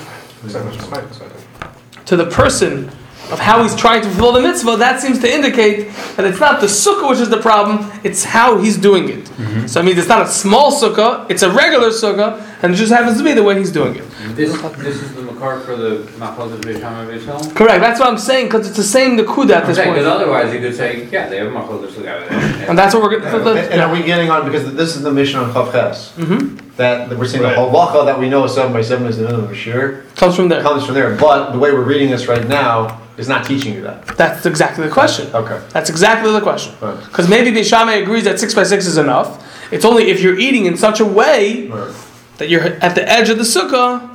to 2.05 2.15
the 2.15 2.25
person 2.25 2.89
of 3.31 3.37
how 3.39 3.61
he's 3.61 3.75
trying 3.75 4.01
to 4.01 4.07
fulfill 4.09 4.31
the 4.31 4.41
mitzvah, 4.41 4.75
that 4.77 4.99
seems 4.99 5.19
to 5.19 5.31
indicate 5.31 5.91
that 6.15 6.25
it's 6.25 6.39
not 6.39 6.59
the 6.61 6.65
sukkah 6.67 7.07
which 7.09 7.19
is 7.19 7.29
the 7.29 7.37
problem, 7.39 7.91
it's 8.03 8.23
how 8.23 8.57
he's 8.57 8.75
doing 8.75 9.07
it. 9.09 9.27
So 9.69 9.79
I 9.79 9.83
mean, 9.83 9.97
it's 9.99 10.07
not 10.07 10.23
a 10.23 10.27
small 10.27 10.71
sukkah, 10.71 11.29
it's 11.29 11.43
a 11.43 11.51
regular 11.51 11.89
sukkah, 11.89 12.41
and 12.61 12.73
it 12.73 12.77
just 12.77 12.91
happens 12.91 13.17
to 13.17 13.23
be 13.23 13.33
the 13.33 13.43
way 13.43 13.57
he's 13.57 13.71
doing 13.71 13.95
it. 13.95 14.03
This, 14.35 14.59
this 14.77 15.01
is 15.01 15.15
the 15.15 15.21
makar 15.21 15.59
for 15.61 15.75
the 15.75 15.99
Machlokas 16.17 16.59
Beisham 16.61 16.83
and 17.09 17.09
Beisham? 17.09 17.55
Correct, 17.55 17.81
that's 17.81 17.99
what 17.99 18.09
I'm 18.09 18.17
saying, 18.17 18.47
because 18.47 18.67
it's 18.67 18.77
the 18.77 18.83
same 18.83 19.17
Nakuda 19.17 19.51
at 19.51 19.67
this 19.67 19.77
Okay, 19.77 19.89
because 19.89 20.05
point. 20.05 20.21
otherwise 20.21 20.53
you 20.53 20.59
could 20.59 20.75
say, 20.75 21.07
yeah, 21.09 21.29
they 21.29 21.37
have 21.37 21.51
Machlokas 21.51 21.89
Beisham. 21.91 22.69
And 22.69 22.77
that's 22.77 22.93
what 22.93 23.03
we're 23.03 23.13
And, 23.21 23.43
going 23.43 23.57
and 23.57 23.81
are 23.81 23.91
we 23.91 24.03
getting 24.03 24.29
on 24.29 24.45
because 24.45 24.73
this 24.75 24.95
is 24.95 25.03
the 25.03 25.11
mission 25.11 25.39
on 25.39 25.51
Chav 25.53 25.71
Ches 25.71 26.11
hmm 26.15 26.55
that 26.77 27.09
we're 27.17 27.25
seeing 27.27 27.43
Right. 27.43 27.55
the 27.55 27.61
halacha 27.61 28.05
that 28.05 28.17
we 28.17 28.29
know 28.29 28.45
is 28.45 28.53
seven 28.53 28.71
by 28.71 28.81
seven 28.81 29.05
is 29.07 29.17
the 29.17 29.23
minimum 29.25 29.53
sure 29.53 30.03
Comes 30.15 30.37
from 30.37 30.47
there. 30.47 30.61
comes 30.61 30.85
from 30.85 30.95
there. 30.95 31.13
But 31.17 31.51
the 31.51 31.59
way 31.59 31.73
we're 31.73 31.83
reading 31.83 32.09
this 32.09 32.27
right 32.27 32.47
now 32.47 33.01
is 33.17 33.27
not 33.27 33.45
teaching 33.45 33.73
you 33.73 33.81
that. 33.81 34.07
That's 34.15 34.45
exactly 34.45 34.85
the 34.87 34.91
question. 34.93 35.29
Okay. 35.35 35.59
That's 35.71 35.89
exactly 35.89 36.31
the 36.31 36.39
question. 36.39 36.73
Right. 36.79 36.97
Because 37.03 37.27
maybe 37.27 37.51
Beishamai 37.51 38.01
agrees 38.01 38.23
that 38.23 38.39
6 38.39 38.53
by 38.53 38.63
6 38.63 38.85
is 38.85 38.97
enough. 38.97 39.45
It's 39.73 39.83
only 39.83 40.09
if 40.09 40.21
you're 40.21 40.39
eating 40.39 40.67
in 40.67 40.77
such 40.77 41.01
a 41.01 41.05
way 41.05 41.67
Right. 41.67 41.93
That 42.39 42.49
you're 42.49 42.63
at 42.63 42.95
the 42.95 43.07
edge 43.07 43.29
of 43.29 43.37
the 43.37 43.43
sukkah, 43.43 44.09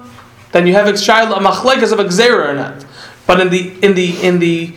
then 0.53 0.67
you 0.67 0.75
have 0.75 0.89
a 0.89 0.93
machlekas 0.93 1.93
of 1.93 2.01
a 2.01 2.05
gzera 2.05 2.49
or 2.49 2.55
not. 2.55 2.85
But 3.27 3.41
in 3.41 3.49
the 3.51 3.73
in 3.85 3.95
the 3.95 4.21
in 4.23 4.39
the 4.41 4.75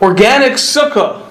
organic 0.00 0.52
sukkah, 0.54 1.22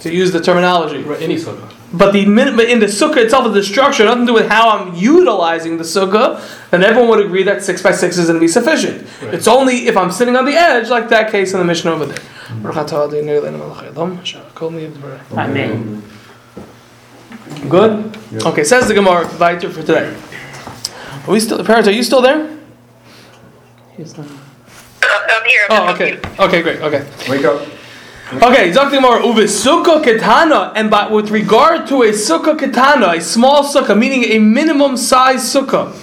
to 0.00 0.12
use 0.12 0.30
the 0.30 0.40
terminology, 0.40 1.04
Any 1.22 1.36
sukkah. 1.36 1.68
but 1.92 2.12
the 2.12 2.24
but 2.56 2.66
in 2.68 2.80
the 2.80 2.86
sukkah 2.86 3.16
itself, 3.18 3.52
the 3.52 3.62
structure, 3.62 4.04
nothing 4.04 4.26
to 4.26 4.32
do 4.32 4.34
with 4.34 4.48
how 4.48 4.70
I'm 4.70 4.94
utilizing 4.94 5.76
the 5.76 5.84
sukkah, 5.84 6.40
then 6.70 6.82
everyone 6.84 7.08
would 7.10 7.24
agree 7.26 7.42
that 7.44 7.62
six 7.62 7.82
by 7.82 7.92
six 7.92 8.16
is 8.18 8.26
going 8.26 8.36
to 8.36 8.40
be 8.40 8.48
sufficient. 8.48 9.06
It's 9.22 9.48
only 9.48 9.86
if 9.88 9.96
I'm 9.96 10.10
sitting 10.12 10.36
on 10.36 10.44
the 10.44 10.52
edge, 10.54 10.88
like 10.88 11.08
that 11.08 11.30
case 11.30 11.52
in 11.52 11.58
the 11.58 11.64
mission 11.64 11.88
over 11.90 12.06
there. 12.06 12.18
Amen. 15.32 16.02
Good. 17.68 18.16
Okay, 18.46 18.64
says 18.64 18.88
the 18.88 18.94
Gemara 18.94 19.26
weiter 19.38 19.70
for 19.70 19.80
today. 19.82 20.14
Are 21.28 21.32
we 21.32 21.40
still, 21.40 21.62
parents? 21.62 21.86
Are 21.86 21.92
you 21.92 22.02
still 22.02 22.22
there? 22.22 22.58
He's 23.98 24.16
not. 24.16 24.26
I'm 25.02 25.44
here. 25.44 25.66
Oh, 25.68 25.92
okay. 25.92 26.18
Okay, 26.38 26.62
great. 26.62 26.80
Okay. 26.80 27.06
Wake 27.28 27.44
up. 27.44 27.68
Okay, 28.32 28.72
Dr. 28.72 28.96
Gemara, 28.96 29.20
uve 29.20 29.44
sukkah 29.44 30.02
ketana, 30.02 30.72
and 30.74 30.90
by, 30.90 31.06
with 31.08 31.30
regard 31.30 31.86
to 31.88 32.02
a 32.02 32.12
sukkah 32.12 32.56
ketana, 32.56 33.18
a 33.18 33.20
small 33.20 33.62
sukkah, 33.62 33.96
meaning 33.98 34.24
a 34.24 34.38
minimum 34.38 34.96
size 34.96 35.42
sukkah, 35.42 35.94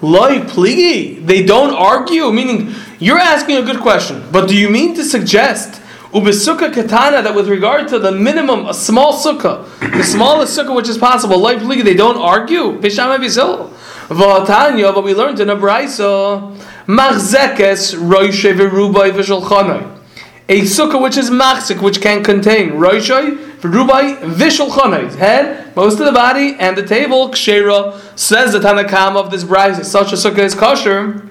loy 0.00 0.38
pligi, 0.38 1.24
they 1.26 1.44
don't 1.44 1.74
argue, 1.74 2.30
meaning 2.30 2.72
you're 3.00 3.18
asking 3.18 3.56
a 3.56 3.62
good 3.62 3.80
question, 3.80 4.22
but 4.30 4.48
do 4.48 4.56
you 4.56 4.68
mean 4.68 4.94
to 4.94 5.02
suggest 5.02 5.80
uve 6.12 6.30
sukkah 6.30 6.72
ketana 6.72 7.24
that 7.24 7.34
with 7.34 7.48
regard 7.48 7.88
to 7.88 7.98
the 7.98 8.12
minimum, 8.12 8.66
a 8.66 8.74
small 8.74 9.14
sukkah, 9.14 9.66
the 9.96 10.04
smallest 10.04 10.56
sukkah 10.56 10.74
which 10.74 10.88
is 10.88 10.96
possible, 10.96 11.40
loy 11.40 11.56
pligi, 11.56 11.82
they 11.82 11.94
don't 11.94 12.18
argue? 12.18 12.78
Visham 12.78 13.16
avisil. 13.18 13.73
V'atanya, 14.08 14.94
but 14.94 15.04
we 15.04 15.14
learned 15.14 15.40
in 15.40 15.50
a 15.50 15.56
brayso, 15.56 16.56
machzekes 16.86 17.94
roishe 17.96 18.54
v'rubai 18.54 19.10
v'shulchanai 19.12 19.94
a 20.48 20.60
sukkah 20.60 21.00
which 21.00 21.16
is 21.16 21.30
machzik, 21.30 21.80
which 21.80 22.02
can 22.02 22.22
contain 22.22 22.72
roishai, 22.72 23.36
rubai, 23.60 24.18
vishulchanai, 24.18 25.14
head, 25.14 25.74
most 25.74 25.98
of 25.98 26.06
the 26.06 26.12
body, 26.12 26.54
and 26.58 26.76
the 26.76 26.86
table, 26.86 27.30
kshera, 27.30 27.98
says 28.18 28.52
the 28.52 28.58
Tanakam 28.58 29.16
of 29.16 29.30
this 29.30 29.44
bride, 29.44 29.84
such 29.86 30.12
a 30.12 30.16
sukkah 30.16 30.40
is 30.40 30.54
kosher. 30.54 31.26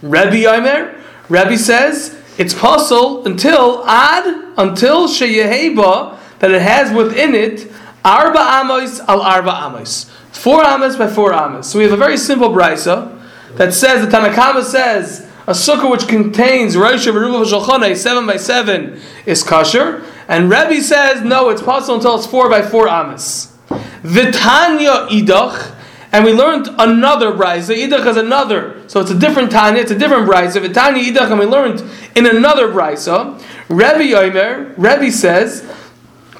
Rebbe 0.00 0.36
Yomer, 0.36 0.98
Rebbe 1.28 1.58
says 1.58 2.18
it's 2.38 2.54
possible 2.54 3.26
until 3.26 3.84
ad 3.86 4.54
until 4.56 5.08
sheyeheba 5.08 6.16
that 6.38 6.50
it 6.50 6.62
has 6.62 6.90
within 6.92 7.34
it 7.34 7.70
arba 8.04 8.38
amos 8.38 9.00
al 9.00 9.20
arba 9.20 9.66
amos, 9.66 10.10
four 10.38 10.64
amos 10.64 10.96
by 10.96 11.08
four 11.08 11.34
amos. 11.34 11.70
So 11.70 11.78
we 11.78 11.84
have 11.84 11.92
a 11.92 11.96
very 11.96 12.16
simple 12.16 12.50
brisa 12.50 13.20
that 13.56 13.74
says 13.74 14.06
the 14.06 14.16
Tanakama 14.16 14.62
says 14.62 15.28
a 15.46 15.52
sukkah 15.52 15.90
which 15.90 16.06
contains 16.06 16.76
Rosh 16.76 17.08
Veruba 17.08 17.44
V'Shalchonei 17.44 17.96
seven 17.96 18.26
by 18.26 18.36
seven 18.36 19.00
is 19.26 19.42
kosher, 19.42 20.04
and 20.28 20.50
Rebbe 20.50 20.80
says 20.80 21.22
no, 21.22 21.48
it's 21.48 21.62
possible 21.62 21.96
until 21.96 22.16
it's 22.16 22.26
four 22.26 22.48
by 22.48 22.62
four 22.62 22.88
amos. 22.88 23.56
Vitanya 24.02 25.08
idach. 25.08 25.74
And 26.10 26.24
we 26.24 26.32
learned 26.32 26.68
another 26.78 27.32
brisa. 27.32 27.76
Idach 27.76 28.06
is 28.06 28.16
another, 28.16 28.82
so 28.88 29.00
it's 29.00 29.10
a 29.10 29.18
different 29.18 29.50
Tanya. 29.50 29.82
It's 29.82 29.90
a 29.90 29.98
different 29.98 30.26
brisa. 30.26 30.62
Vitanya 30.62 31.02
idach, 31.02 31.30
and 31.30 31.38
we 31.38 31.44
learned 31.44 31.82
in 32.14 32.26
another 32.26 32.68
brisa. 32.68 33.38
Rebbe 33.68 34.04
Yomer, 34.04 34.72
Rebbe 34.78 35.12
says, 35.12 35.70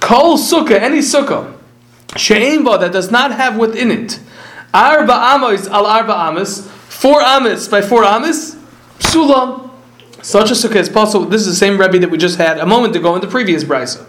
Kol 0.00 0.38
sukkah, 0.38 0.80
any 0.80 1.00
sukkah, 1.00 1.57
she'emba 2.16 2.78
that 2.78 2.92
does 2.92 3.10
not 3.10 3.32
have 3.32 3.56
within 3.56 3.90
it 3.90 4.18
arba 4.72 5.34
amos 5.34 5.66
al 5.68 5.86
arba 5.86 6.28
amos, 6.30 6.68
four 6.88 7.22
amos 7.22 7.68
by 7.68 7.82
four 7.82 8.04
amos, 8.04 8.56
psula. 8.98 9.70
Such 10.20 10.50
a 10.50 10.54
sukkah 10.54 10.76
is 10.76 10.88
possible. 10.88 11.26
This 11.26 11.42
is 11.42 11.46
the 11.48 11.54
same 11.54 11.78
Rebbe 11.80 12.00
that 12.00 12.10
we 12.10 12.18
just 12.18 12.38
had 12.38 12.58
a 12.58 12.66
moment 12.66 12.96
ago 12.96 13.14
in 13.14 13.20
the 13.20 13.28
previous 13.28 13.64
brisa. 13.64 14.04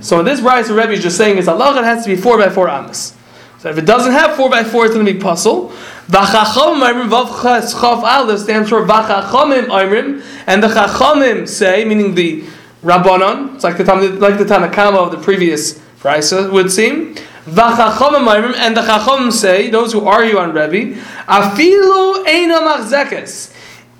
So 0.00 0.18
in 0.20 0.26
this 0.26 0.40
brisa, 0.40 0.76
Rebbe 0.76 0.92
is 0.92 1.02
just 1.02 1.16
saying 1.16 1.38
is 1.38 1.48
Allah 1.48 1.78
it 1.78 1.84
has 1.84 2.04
to 2.04 2.14
be 2.14 2.20
four 2.20 2.38
by 2.38 2.50
four 2.50 2.68
amos. 2.68 3.14
So 3.58 3.70
if 3.70 3.78
it 3.78 3.86
doesn't 3.86 4.12
have 4.12 4.36
four 4.36 4.48
by 4.48 4.62
four, 4.62 4.84
it's 4.84 4.94
going 4.94 5.04
to 5.04 5.12
be 5.12 5.18
puzzle. 5.18 5.70
V'chachamim 6.08 7.08
vav 7.08 7.42
ches 7.42 7.72
chaf 7.72 8.04
aleph 8.04 8.38
stands 8.38 8.68
for 8.68 8.86
v'chachamim 8.86 9.66
imrim, 9.66 10.22
and 10.46 10.62
the 10.62 10.68
chachamim 10.68 11.48
say, 11.48 11.84
meaning 11.84 12.14
the 12.14 12.44
rabbanon, 12.84 13.56
it's 13.56 13.64
like 13.64 13.78
the 13.78 13.84
like 13.84 14.38
the 14.38 14.44
Tanakama 14.44 14.98
of 14.98 15.10
the 15.10 15.18
previous 15.18 15.80
brisa 16.00 16.52
would 16.52 16.70
seem. 16.70 17.16
And 17.48 18.76
the 18.76 18.82
chachamim 18.82 19.32
say, 19.32 19.70
those 19.70 19.92
who 19.92 20.06
argue 20.06 20.38
on 20.38 20.52
Rebbe, 20.52 21.00
afilu. 21.26 22.24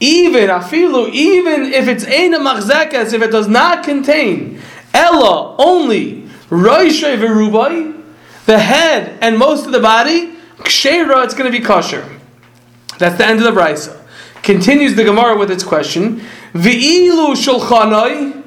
Even 0.00 0.48
afilu, 0.48 1.10
even 1.10 1.72
if 1.72 1.88
it's 1.88 2.04
eina 2.04 2.38
machzekes, 2.38 3.12
if 3.12 3.20
it 3.22 3.32
does 3.32 3.48
not 3.48 3.82
contain 3.82 4.60
ella 4.94 5.56
only 5.58 6.22
roishay 6.50 7.18
v'rubai 7.18 8.00
the 8.46 8.58
head 8.58 9.18
and 9.20 9.36
most 9.36 9.66
of 9.66 9.72
the 9.72 9.80
body, 9.80 10.34
kshera, 10.58 11.24
it's 11.24 11.34
going 11.34 11.50
to 11.50 11.58
be 11.58 11.64
kosher. 11.64 12.08
That's 12.98 13.18
the 13.18 13.26
end 13.26 13.40
of 13.40 13.44
the 13.44 13.60
brisa. 13.60 14.00
Continues 14.42 14.94
the 14.94 15.04
Gemara 15.04 15.36
with 15.36 15.50
its 15.50 15.64
question. 15.64 16.20
V'ilu 16.54 17.34
shulchanai, 17.34 18.42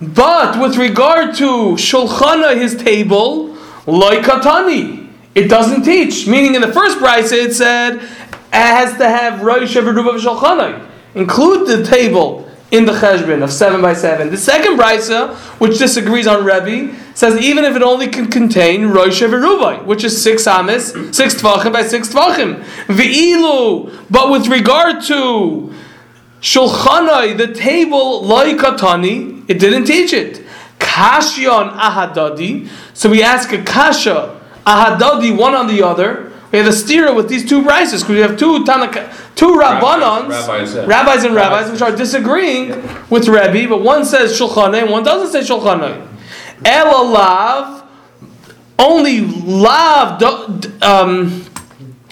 but 0.00 0.60
with 0.60 0.76
regard 0.76 1.34
to 1.36 1.76
shulchanai, 1.76 2.60
his 2.60 2.76
table, 2.76 3.51
loikatani, 3.86 5.10
it 5.34 5.48
doesn't 5.48 5.82
teach. 5.82 6.26
Meaning, 6.26 6.54
in 6.54 6.60
the 6.60 6.72
first 6.72 6.98
brisa, 6.98 7.32
it 7.32 7.54
said 7.54 7.96
it 7.96 8.02
has 8.52 8.96
to 8.98 9.08
have 9.08 9.40
roish 9.40 9.74
v'shulchanai. 9.80 10.88
Include 11.14 11.68
the 11.68 11.84
table 11.84 12.48
in 12.70 12.86
the 12.86 12.92
cheshbon 12.92 13.42
of 13.42 13.52
seven 13.52 13.82
by 13.82 13.92
seven. 13.92 14.30
The 14.30 14.36
second 14.38 14.78
brisa, 14.78 15.34
which 15.60 15.78
disagrees 15.78 16.26
on 16.26 16.44
Rebbe, 16.44 16.96
says 17.14 17.38
even 17.38 17.64
if 17.64 17.76
it 17.76 17.82
only 17.82 18.08
can 18.08 18.28
contain 18.28 18.82
roish 18.88 19.26
v'rubai, 19.26 19.84
which 19.84 20.04
is 20.04 20.22
six 20.22 20.46
amis, 20.46 20.92
six 21.14 21.34
tvachim 21.34 21.72
by 21.72 21.82
six 21.82 22.08
tvachim. 22.08 22.64
V'ilu, 22.86 24.06
but 24.10 24.30
with 24.30 24.48
regard 24.48 25.02
to 25.04 25.72
shulchanai, 26.40 27.36
the 27.36 27.52
table 27.52 28.22
loikatani, 28.22 29.44
it 29.48 29.58
didn't 29.58 29.84
teach 29.84 30.12
it. 30.12 30.41
Kashyon 30.92 31.72
ahadadi. 31.78 32.68
So 32.92 33.08
we 33.08 33.22
ask 33.22 33.50
a 33.52 33.62
kasha 33.62 34.38
ahadadi, 34.66 35.34
one 35.34 35.54
on 35.54 35.66
the 35.66 35.82
other. 35.82 36.30
We 36.52 36.58
have 36.58 36.66
a 36.66 36.70
stira 36.70 37.16
with 37.16 37.30
these 37.30 37.48
two 37.48 37.62
brises 37.62 38.00
because 38.00 38.08
we 38.08 38.18
have 38.18 38.38
two 38.38 38.62
Tanaka, 38.66 39.10
two 39.34 39.52
rabbanons, 39.52 40.28
Rabbis, 40.28 40.74
yeah. 40.74 40.84
rabbis 40.84 41.24
and 41.24 41.34
rabbis, 41.34 41.72
which 41.72 41.80
are 41.80 41.96
disagreeing 41.96 42.68
with 43.08 43.26
Rebbe, 43.26 43.66
but 43.70 43.80
one 43.80 44.04
says 44.04 44.38
shulchanai 44.38 44.82
and 44.82 44.90
one 44.90 45.02
doesn't 45.02 45.32
say 45.32 45.48
shulchanai. 45.48 46.06
Elalav, 46.58 47.86
only 48.78 49.22
lav. 49.22 50.22
Um, 50.82 51.46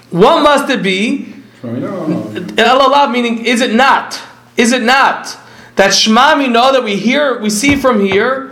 what 0.08 0.42
must 0.42 0.70
it 0.70 0.82
be? 0.82 1.34
Elalav 1.62 3.12
meaning 3.12 3.44
is 3.44 3.60
it 3.60 3.74
not? 3.74 4.18
Is 4.56 4.72
it 4.72 4.82
not 4.82 5.36
that 5.76 5.92
Shema 5.92 6.38
we 6.38 6.48
know 6.48 6.72
that 6.72 6.82
we 6.82 6.96
hear 6.96 7.38
we 7.40 7.50
see 7.50 7.76
from 7.76 8.00
here 8.00 8.49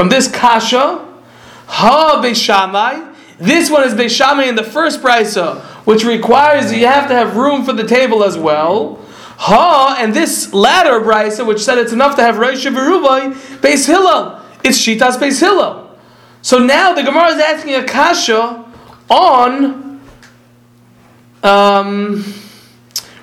from 0.00 0.08
this 0.08 0.28
kasha 0.28 1.06
ha 1.66 2.22
beishamai. 2.24 3.14
This 3.36 3.70
one 3.70 3.86
is 3.86 3.92
beishamai 3.92 4.48
in 4.48 4.54
the 4.54 4.64
first 4.64 5.02
brisa, 5.02 5.60
which 5.84 6.04
requires 6.04 6.72
you 6.72 6.86
have 6.86 7.06
to 7.08 7.14
have 7.14 7.36
room 7.36 7.66
for 7.66 7.74
the 7.74 7.86
table 7.86 8.24
as 8.24 8.38
well. 8.38 8.98
Ha 9.36 9.98
and 9.98 10.14
this 10.14 10.54
latter 10.54 11.00
brisa, 11.00 11.46
which 11.46 11.62
said 11.62 11.76
it's 11.76 11.92
enough 11.92 12.16
to 12.16 12.22
have 12.22 12.38
Rosh 12.38 12.64
Verubai, 12.64 13.34
Beis 13.60 13.86
Hillel. 13.86 14.42
It's 14.64 14.78
Shitas 14.78 15.18
Beis 15.18 15.38
Hillel. 15.38 15.94
So 16.40 16.58
now 16.58 16.94
the 16.94 17.02
Gemara 17.02 17.34
is 17.34 17.38
asking 17.42 17.74
a 17.74 17.84
kasha 17.84 18.64
on 19.10 20.00
um, 21.42 22.24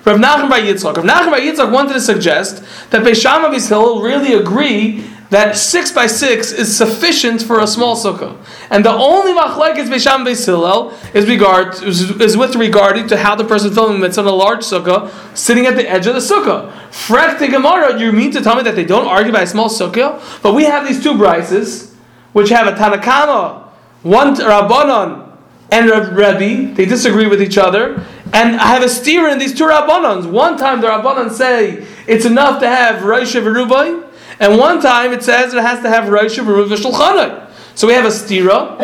Rav 0.04 0.16
Nachman 0.16 0.48
Bar 0.48 0.60
Yitzchak. 0.60 0.96
Rav 0.96 1.04
Nachman 1.04 1.30
Bar 1.30 1.40
Yitzchak 1.40 1.72
wanted 1.72 1.94
to 1.94 2.00
suggest 2.00 2.62
that 2.90 3.02
Beis 3.02 3.20
Shammai 3.20 3.48
Beis 3.48 3.68
Hillel 3.68 4.00
really 4.00 4.34
agree 4.34 5.04
that 5.30 5.56
six 5.56 5.92
by 5.92 6.06
six 6.06 6.52
is 6.52 6.74
sufficient 6.74 7.42
for 7.42 7.60
a 7.60 7.66
small 7.66 7.96
sukkah, 7.96 8.36
and 8.70 8.84
the 8.84 8.90
only 8.90 9.32
machlekes 9.32 9.88
Beis 9.88 10.02
Shammai 10.02 10.30
Beis 10.30 10.46
Hillel 10.46 10.94
is 11.12 11.28
regard 11.28 11.82
is, 11.82 12.10
is 12.20 12.36
with 12.36 12.56
regard 12.56 13.08
to 13.08 13.16
how 13.16 13.34
the 13.34 13.44
person 13.44 13.72
filming 13.72 14.00
mitzvah 14.00 14.22
on 14.22 14.26
a 14.26 14.32
large 14.32 14.60
sukkah 14.60 15.10
sitting 15.36 15.66
at 15.66 15.76
the 15.76 15.88
edge 15.88 16.06
of 16.06 16.14
the 16.14 16.20
sukkah. 16.20 16.72
Frek 16.90 17.38
the 17.38 17.48
Gemara, 17.48 18.00
you 18.00 18.10
mean 18.12 18.30
to 18.32 18.40
tell 18.40 18.56
me 18.56 18.62
that 18.62 18.74
they 18.74 18.84
don't 18.84 19.06
argue 19.06 19.32
by 19.32 19.42
a 19.42 19.46
small 19.46 19.68
sukkah? 19.68 20.42
But 20.42 20.54
we 20.54 20.64
have 20.64 20.86
these 20.86 21.02
two 21.02 21.12
brises, 21.12 21.92
which 22.32 22.48
have 22.48 22.66
a 22.66 22.72
Tanakama, 22.72 23.64
one 24.02 24.34
Rabbanon, 24.34 25.28
and 25.70 25.90
Reb- 25.90 26.16
Rebbe, 26.16 26.74
they 26.74 26.86
disagree 26.86 27.26
with 27.26 27.42
each 27.42 27.58
other. 27.58 28.02
And 28.32 28.56
I 28.56 28.68
have 28.68 28.82
a 28.82 28.88
steer 28.88 29.28
in 29.28 29.38
these 29.38 29.54
two 29.54 29.64
Rabbanons. 29.64 30.30
One 30.30 30.56
time 30.56 30.80
the 30.80 30.86
Rabbanon 30.86 31.30
say 31.30 31.86
it's 32.06 32.24
enough 32.24 32.60
to 32.60 32.68
have 32.68 33.04
Rosh 33.04 33.34
Verubai, 33.36 34.07
and 34.40 34.58
one 34.58 34.80
time 34.80 35.12
it 35.12 35.22
says 35.22 35.54
it 35.54 35.60
has 35.60 35.82
to 35.82 35.88
have 35.88 36.08
Rosh 36.08 36.38
Verubai 36.38 36.76
Shulchanai. 36.76 37.50
So 37.74 37.86
we 37.86 37.92
have 37.94 38.04
a 38.04 38.08
stira. 38.08 38.78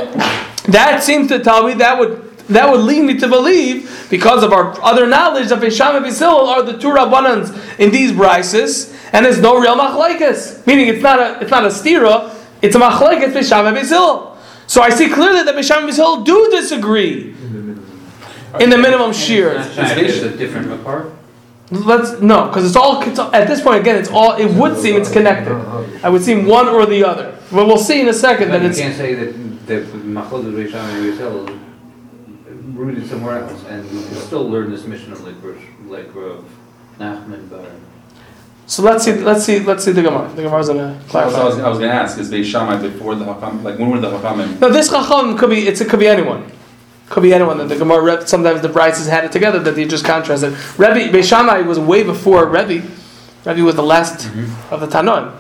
That 0.67 1.03
seems 1.03 1.29
to 1.29 1.39
tell 1.41 1.67
me 1.67 1.75
that 1.75 1.99
would 1.99 2.23
that 2.49 2.71
would 2.71 2.81
lead 2.81 3.03
me 3.03 3.19
to 3.19 3.29
believe, 3.29 4.07
because 4.11 4.43
of 4.43 4.53
our 4.53 4.79
other 4.83 5.07
knowledge, 5.07 5.49
that 5.49 5.61
Beisham 5.61 5.97
and 5.97 6.05
Beisil 6.05 6.47
are 6.47 6.63
the 6.63 6.79
two 6.79 6.89
Rabbanans 6.89 7.79
in 7.79 7.91
these 7.91 8.13
brises, 8.13 8.95
and 9.15 9.25
there's 9.25 9.41
no 9.41 9.59
real 9.59 9.77
machlekes. 9.77 10.67
Meaning 10.67 10.89
it's 10.89 11.03
not 11.03 11.19
a 11.19 11.41
it's 11.41 11.51
not 11.51 11.65
a 11.65 11.69
stira, 11.69 12.35
it's 12.61 12.77
a 12.77 12.79
machlekes 12.79 13.33
Beisham 13.33 13.67
and 13.67 13.77
Beisil. 13.77 14.37
So 14.67 14.83
I 14.83 14.91
see 14.91 15.09
clearly 15.09 15.43
that 15.43 15.55
Beisham 15.55 15.85
and 15.85 15.91
Beisil 15.91 16.25
do 16.25 16.51
disagree 16.51 17.35
in 18.61 18.71
the 18.71 18.79
minimum 18.79 19.13
shear. 19.13 19.55
It's 19.57 20.23
a 20.23 20.37
different 20.37 20.69
makar. 20.69 21.11
Let's 21.71 22.21
no, 22.21 22.49
because 22.49 22.67
it's 22.67 22.77
all 22.77 23.03
at 23.35 23.49
this 23.49 23.63
point 23.63 23.81
again. 23.81 23.97
It's 23.97 24.11
all. 24.11 24.37
It 24.37 24.51
would 24.55 24.77
seem 24.79 25.01
it's 25.01 25.11
connected. 25.11 25.53
I 26.05 26.11
would 26.11 26.23
seem 26.23 26.47
one 26.47 26.69
or 26.69 26.85
the 26.85 27.03
other. 27.05 27.39
But 27.51 27.67
we'll 27.67 27.79
see 27.79 28.01
in 28.03 28.09
a 28.09 28.13
second 28.13 28.49
But 28.49 28.59
that 28.59 28.63
you 28.65 28.69
it's. 28.71 28.79
can't 28.79 28.97
say 28.97 29.15
that 29.15 29.33
the 29.67 29.81
Machlokes 29.99 30.53
Beis 30.53 30.71
Shammai 30.71 30.91
and 30.91 31.19
Beis 31.19 32.77
rooted 32.77 33.09
somewhere 33.09 33.39
else, 33.39 33.65
and 33.67 33.85
you 33.91 34.03
can 34.05 34.15
still 34.17 34.49
learn 34.49 34.71
this 34.71 34.85
mission 34.85 35.13
of 35.13 35.23
like 35.25 35.37
like 35.87 36.15
Rav 36.15 36.45
Nachman 36.99 37.49
Bar. 37.49 37.65
So 38.67 38.83
let's 38.83 39.05
see. 39.05 39.13
Let's 39.15 39.45
see. 39.45 39.61
Let's 39.61 39.85
see 39.85 39.93
the 39.93 40.03
Gemara. 40.03 40.29
The 40.35 40.43
Gemara's 40.43 40.69
gonna 40.69 41.01
So 41.09 41.19
I 41.19 41.25
was. 41.27 41.59
I 41.59 41.69
was 41.69 41.79
gonna 41.79 41.93
ask, 41.93 42.19
is 42.19 42.31
Beis 42.31 42.45
Shammai 42.45 42.77
before 42.83 43.15
the 43.15 43.25
Hakam, 43.25 43.63
like 43.63 43.79
when 43.79 43.91
were 43.91 44.01
the 44.01 44.11
Hakamim? 44.11 44.61
No, 44.61 44.71
this 44.71 44.91
Chacham 44.91 45.39
could 45.39 45.49
be. 45.49 45.67
It's, 45.67 45.81
it 45.81 45.89
could 45.89 46.01
be 46.01 46.09
anyone. 46.09 46.51
Could 47.09 47.23
be 47.23 47.35
anyone. 47.35 47.59
That 47.59 47.69
the 47.69 47.77
Gemara. 47.77 48.27
Sometimes 48.27 48.63
the 48.63 48.69
Brises 48.69 49.09
had 49.09 49.25
it 49.25 49.33
together 49.33 49.59
that 49.61 49.75
they 49.75 49.85
just 49.87 50.05
contrasted. 50.05 50.53
Rebbe 50.79 51.17
Beishamai 51.17 51.65
was 51.67 51.79
way 51.79 52.03
before 52.03 52.47
Rebbe. 52.47 52.87
Rebbe 53.45 53.63
was 53.63 53.75
the 53.75 53.83
last 53.83 54.27
of 54.71 54.81
the 54.81 54.87
Tanon. 54.87 55.33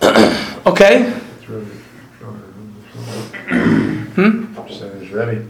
okay. 0.66 1.20
Hmm? 4.14 4.54
Percentage 4.54 5.10
ready. 5.10 5.44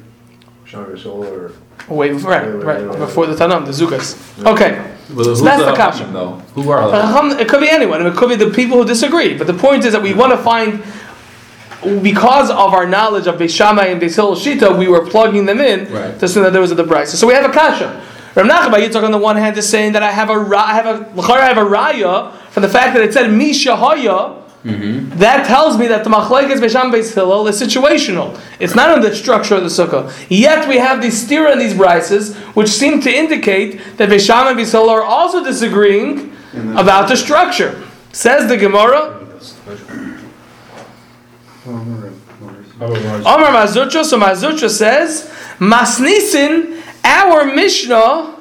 Or 0.75 1.53
Way 1.89 2.13
before, 2.13 2.31
right, 2.31 2.47
right, 2.47 2.99
before 2.99 3.27
the 3.27 3.35
Tanam, 3.35 3.67
the 3.67 3.73
Zukas. 3.73 4.17
Okay. 4.45 4.79
Well, 5.11 5.27
who's 5.27 5.43
that's 5.43 5.61
the 5.63 5.71
the 5.71 5.77
kasha. 5.77 6.05
Who 6.07 6.71
are 6.71 6.81
But 6.81 6.91
the 6.91 6.97
uh, 6.97 7.13
Chacham- 7.13 7.31
uh, 7.31 7.41
It 7.41 7.49
could 7.49 7.61
be 7.61 7.69
anyone. 7.69 8.05
It 8.05 8.15
could 8.17 8.31
be 8.31 8.37
the 8.37 8.51
people 8.51 8.79
who 8.79 8.85
disagree. 8.87 9.37
But 9.37 9.47
the 9.47 9.55
point 9.55 9.85
is 9.85 9.93
that 9.93 10.03
we 10.03 10.15
want 10.15 10.33
to 10.33 10.39
find, 10.39 10.83
because 12.03 12.51
of 12.51 12.73
our 12.75 12.87
knowledge 12.87 13.27
of 13.27 13.37
Beis 13.37 13.51
Shammai 13.55 13.87
and 13.87 14.01
Beis 14.01 14.17
Hillel 14.17 14.37
Shita, 14.37 14.77
we 14.79 14.89
were 14.89 15.05
plugging 15.07 15.47
them 15.47 15.61
in 15.61 15.93
Right. 15.93 16.19
to 16.21 16.29
see 16.29 16.41
that 16.41 16.53
there 16.53 16.61
was 16.63 16.73
a 16.73 16.77
brisa. 16.77 17.15
So 17.17 17.27
we 17.27 17.35
have 17.35 17.45
a 17.45 17.53
kasha. 17.53 18.03
Rav 18.35 18.47
Nachman 18.47 18.81
Yitzchak 18.87 19.03
on 19.05 19.13
the 19.13 19.19
one 19.19 19.37
hand 19.37 19.57
is 19.57 19.69
saying 19.69 19.93
that 19.93 20.03
I 20.03 20.11
have 20.11 20.29
a 20.31 20.35
I 20.57 20.73
have 20.75 20.87
a 20.87 21.23
I 21.23 21.45
have 21.47 21.59
a 21.59 21.65
raya 21.65 22.33
from 22.51 22.63
the 22.63 22.69
fact 22.69 22.95
that 22.95 23.03
it 23.05 23.13
said 23.13 23.31
Misha 23.31 23.77
Haya. 23.77 24.41
That 24.65 25.47
tells 25.47 25.77
me 25.77 25.87
that 25.89 26.05
the 26.05 26.11
machlekes 26.11 26.59
Beis 26.59 26.71
Shammai 26.73 26.97
Beis 26.99 27.15
Hillel 27.15 27.47
is 27.49 27.61
situational. 27.61 28.41
It's 28.59 28.75
not 28.75 28.97
in 28.97 29.03
the 29.03 29.15
structure 29.15 29.55
of 29.57 29.63
the 29.63 29.69
sukkah. 29.69 30.11
Yet 30.31 30.67
we 30.69 30.79
have 30.79 31.03
these 31.03 31.23
stira 31.25 31.53
and 31.53 31.61
these 31.61 31.75
brises, 31.75 32.35
which 32.57 32.69
seem 32.71 33.01
to 33.03 33.15
indicate 33.15 33.99
that 33.99 34.09
Beis 34.09 34.29
and 34.31 34.59
Beis 34.59 34.73
Hillel 34.73 34.91
are 34.91 35.03
also 35.03 35.45
disagreeing 35.45 36.33
about 36.77 37.09
the 37.09 37.17
structure. 37.17 37.83
Says 38.13 38.49
the 38.49 38.57
Gemara, 38.57 39.21
Omar 41.67 42.13
oh, 42.81 43.53
Mar 43.53 43.67
Zutra, 43.67 44.05
so 44.05 44.19
Mar 44.19 44.33
Zutra 44.33 44.69
says, 44.69 45.31
Masnisin, 45.59 46.83
our 47.03 47.47
Mishnah, 47.47 48.37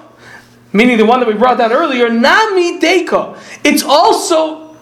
meaning 0.73 0.97
the 0.97 1.05
one 1.05 1.19
that 1.19 1.27
we 1.27 1.33
brought 1.33 1.57
down 1.57 1.71
earlier, 1.71 2.09
Nami 2.09 2.79
Deka. 2.79 3.39
It's 3.63 3.83
also 3.83 4.75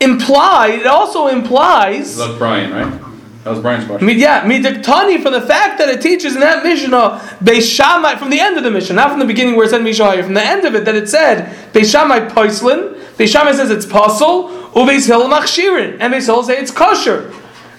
implied, 0.00 0.80
it 0.80 0.86
also 0.86 1.28
implies, 1.28 2.16
That 2.16 2.30
was 2.30 2.38
Brian, 2.38 2.72
right? 2.72 3.00
That 3.44 3.50
was 3.50 3.60
Brian's 3.60 3.86
question. 3.86 4.06
Mi- 4.06 4.14
yeah, 4.14 4.44
midiktani 4.44 5.22
from 5.22 5.32
the 5.32 5.40
fact 5.40 5.78
that 5.78 5.88
it 5.88 6.02
teaches 6.02 6.34
in 6.34 6.40
that 6.40 6.62
Mishnah, 6.62 7.20
Beis 7.42 7.74
Shammai, 7.74 8.16
from 8.16 8.30
the 8.30 8.38
end 8.38 8.58
of 8.58 8.64
the 8.64 8.70
Mishnah, 8.70 8.94
not 8.94 9.10
from 9.10 9.18
the 9.18 9.24
beginning 9.24 9.56
where 9.56 9.64
it 9.64 9.70
said 9.70 9.80
Mishahaya, 9.80 10.22
from 10.22 10.34
the 10.34 10.44
end 10.44 10.64
of 10.64 10.74
it 10.74 10.84
that 10.84 10.94
it 10.94 11.08
said 11.08 11.72
Beis 11.72 11.90
Shammai 11.90 12.28
Poislin, 12.28 12.94
Beis 13.16 13.28
Shammai 13.28 13.52
says 13.52 13.70
it's 13.70 13.86
pasul, 13.86 14.70
Ubeis 14.72 15.06
Hill 15.06 15.28
Machshirin, 15.28 15.96
and 16.00 16.12
Beis 16.12 16.26
Hillel 16.26 16.44
say 16.44 16.58
it's 16.58 16.70
kosher. 16.70 17.32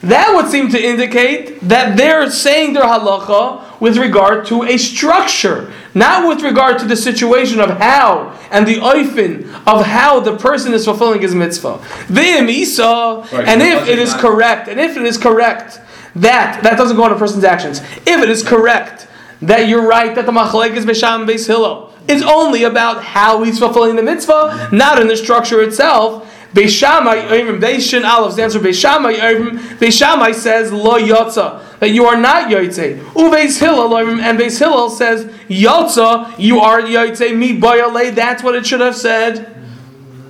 That 0.03 0.33
would 0.35 0.51
seem 0.51 0.69
to 0.69 0.81
indicate 0.81 1.61
that 1.61 1.95
they're 1.95 2.29
saying 2.29 2.73
their 2.73 2.83
halacha 2.83 3.79
with 3.79 3.97
regard 3.97 4.45
to 4.47 4.63
a 4.63 4.77
structure, 4.77 5.71
not 5.93 6.27
with 6.27 6.43
regard 6.43 6.77
to 6.79 6.85
the 6.85 6.97
situation 6.97 7.61
of 7.61 7.69
how 7.69 8.37
and 8.51 8.67
the 8.67 8.75
oifin 8.75 9.45
of 9.65 9.85
how 9.85 10.19
the 10.19 10.35
person 10.35 10.73
is 10.73 10.83
fulfilling 10.83 11.21
his 11.21 11.33
mitzvah. 11.33 11.77
V'im 12.07 12.49
Isa, 12.49 13.25
Right, 13.31 13.47
and 13.47 13.61
if 13.61 13.87
it 13.87 13.97
is 13.97 14.13
correct, 14.13 14.67
and 14.67 14.77
if 14.77 14.97
it 14.97 15.03
is 15.03 15.17
correct 15.17 15.79
that 16.15 16.61
that 16.63 16.77
doesn't 16.77 16.97
go 16.97 17.03
on 17.03 17.13
a 17.13 17.17
person's 17.17 17.45
actions, 17.45 17.79
if 18.05 18.21
it 18.21 18.29
is 18.29 18.43
correct 18.43 19.07
that 19.41 19.69
you're 19.69 19.87
right 19.87 20.15
that 20.15 20.25
the 20.25 20.31
machlek 20.33 20.75
is 20.75 20.85
b'sham 20.85 21.25
beis 21.25 21.47
hillel 21.47 21.93
is 22.07 22.21
only 22.23 22.63
about 22.63 23.03
how 23.03 23.43
he's 23.43 23.59
fulfilling 23.59 23.95
the 23.95 24.03
mitzvah, 24.03 24.69
not 24.73 24.99
in 24.99 25.07
the 25.07 25.15
structure 25.15 25.61
itself. 25.61 26.29
Beishamai 26.53 27.27
Oivim 27.29 27.59
Beishin 27.59 28.05
Aleph 28.05 28.33
stands 28.33 28.55
for 28.55 28.61
Beishamai 28.61 29.15
Oivim. 29.15 29.57
Beishamai 29.77 30.33
says 30.35 30.71
Lo 30.71 30.99
Yotza 30.99 31.79
that 31.79 31.89
you 31.89 32.05
are 32.05 32.15
not 32.15 32.49
Yotze. 32.49 32.99
Uveis 33.13 33.59
Hillel 33.59 33.97
and 33.97 34.39
Beis 34.39 34.59
Hillel 34.59 34.89
says 34.89 35.25
Yotza 35.47 36.33
you 36.37 36.59
are 36.59 36.81
Yotze 36.81 37.35
Mi 37.35 37.59
Boyale. 37.59 38.13
That's 38.13 38.43
what 38.43 38.55
it 38.55 38.65
should 38.65 38.81
have 38.81 38.95
said. 38.95 39.49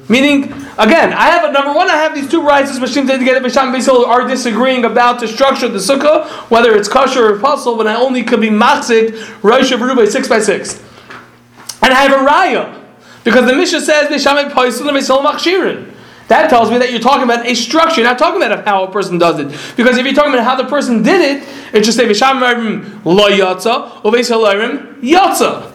Meaning, 0.09 0.51
again, 0.77 1.13
I 1.13 1.27
have 1.27 1.45
a 1.45 1.51
number 1.51 1.73
one. 1.73 1.89
I 1.89 1.95
have 1.95 2.13
these 2.13 2.29
two 2.29 2.41
rights, 2.41 2.77
which 2.77 2.91
seem 2.91 3.07
to 3.07 3.13
indicate 3.13 3.33
that 3.33 3.43
Bisham 3.43 3.73
and 3.73 4.05
are 4.05 4.27
disagreeing 4.27 4.83
about 4.83 5.21
the 5.21 5.27
structure 5.27 5.65
of 5.65 5.73
the 5.73 5.79
sukkah, 5.79 6.27
whether 6.49 6.75
it's 6.75 6.89
kosher 6.89 7.33
or 7.33 7.39
puzzle, 7.39 7.77
but 7.77 7.87
I 7.87 7.95
only 7.95 8.23
could 8.23 8.41
be 8.41 8.49
machzik 8.49 9.13
Rosh 9.43 9.71
Rubai 9.71 10.07
six 10.07 10.27
by 10.27 10.39
six. 10.39 10.81
And 11.81 11.93
I 11.93 12.01
have 12.01 12.11
a 12.11 12.25
raya 12.25 12.81
because 13.23 13.45
the 13.45 13.55
Mishnah 13.55 13.81
says 13.81 14.09
Bisham 14.09 14.37
and 14.37 14.51
Paisel 14.51 14.87
and 14.87 14.97
Hillel 14.97 15.23
machshirin. 15.23 15.92
That 16.27 16.49
tells 16.49 16.71
me 16.71 16.77
that 16.77 16.91
you're 16.91 17.01
talking 17.01 17.23
about 17.23 17.45
a 17.45 17.53
structure, 17.53 18.01
you're 18.01 18.09
not 18.09 18.17
talking 18.17 18.41
about 18.41 18.65
how 18.65 18.85
a 18.85 18.91
person 18.91 19.17
does 19.17 19.39
it. 19.39 19.47
Because 19.75 19.97
if 19.97 20.05
you're 20.05 20.15
talking 20.15 20.33
about 20.33 20.45
how 20.45 20.55
the 20.55 20.65
person 20.65 21.03
did 21.03 21.21
it, 21.21 21.47
it 21.73 21.83
just 21.83 21.97
say 21.97 22.07
Bisham 22.07 22.39
lo 22.39 23.29
yatza 23.29 24.01
Hillel 24.01 24.77
yatza. 25.01 25.71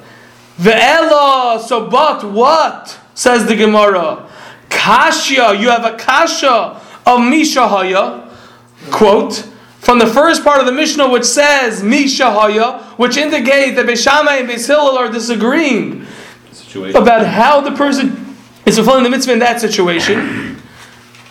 Ve'ela, 0.59 1.61
so 1.61 1.89
but 1.89 2.25
what? 2.25 2.99
Says 3.15 3.47
the 3.47 3.55
Gemara. 3.55 4.29
Kashya, 4.69 5.59
you 5.61 5.71
have 5.71 5.85
a 5.85 5.97
kasha 5.97 6.81
of 7.07 7.21
Mishahaya, 7.21 8.29
quote, 8.91 9.49
from 9.79 9.99
the 9.99 10.07
first 10.07 10.45
part 10.45 10.61
of 10.61 10.67
the 10.67 10.73
Mishnah 10.73 11.09
which 11.09 11.25
says 11.25 11.83
Mishahaya, 11.83 12.83
which 12.99 13.17
indicates 13.17 13.77
that 13.77 13.87
Beishamai 13.87 14.41
and 14.41 14.49
Beis 14.49 14.67
Hillel 14.67 14.99
are 14.99 15.11
disagreeing 15.11 16.05
Situation. 16.51 17.01
about 17.01 17.27
how 17.27 17.61
the 17.61 17.71
person 17.73 18.28
is 18.69 18.77
fulfilling 18.77 19.03
the 19.03 19.11
mitzvah 19.11 19.33
in 19.33 19.39
that 19.39 19.61
situation. 19.61 20.61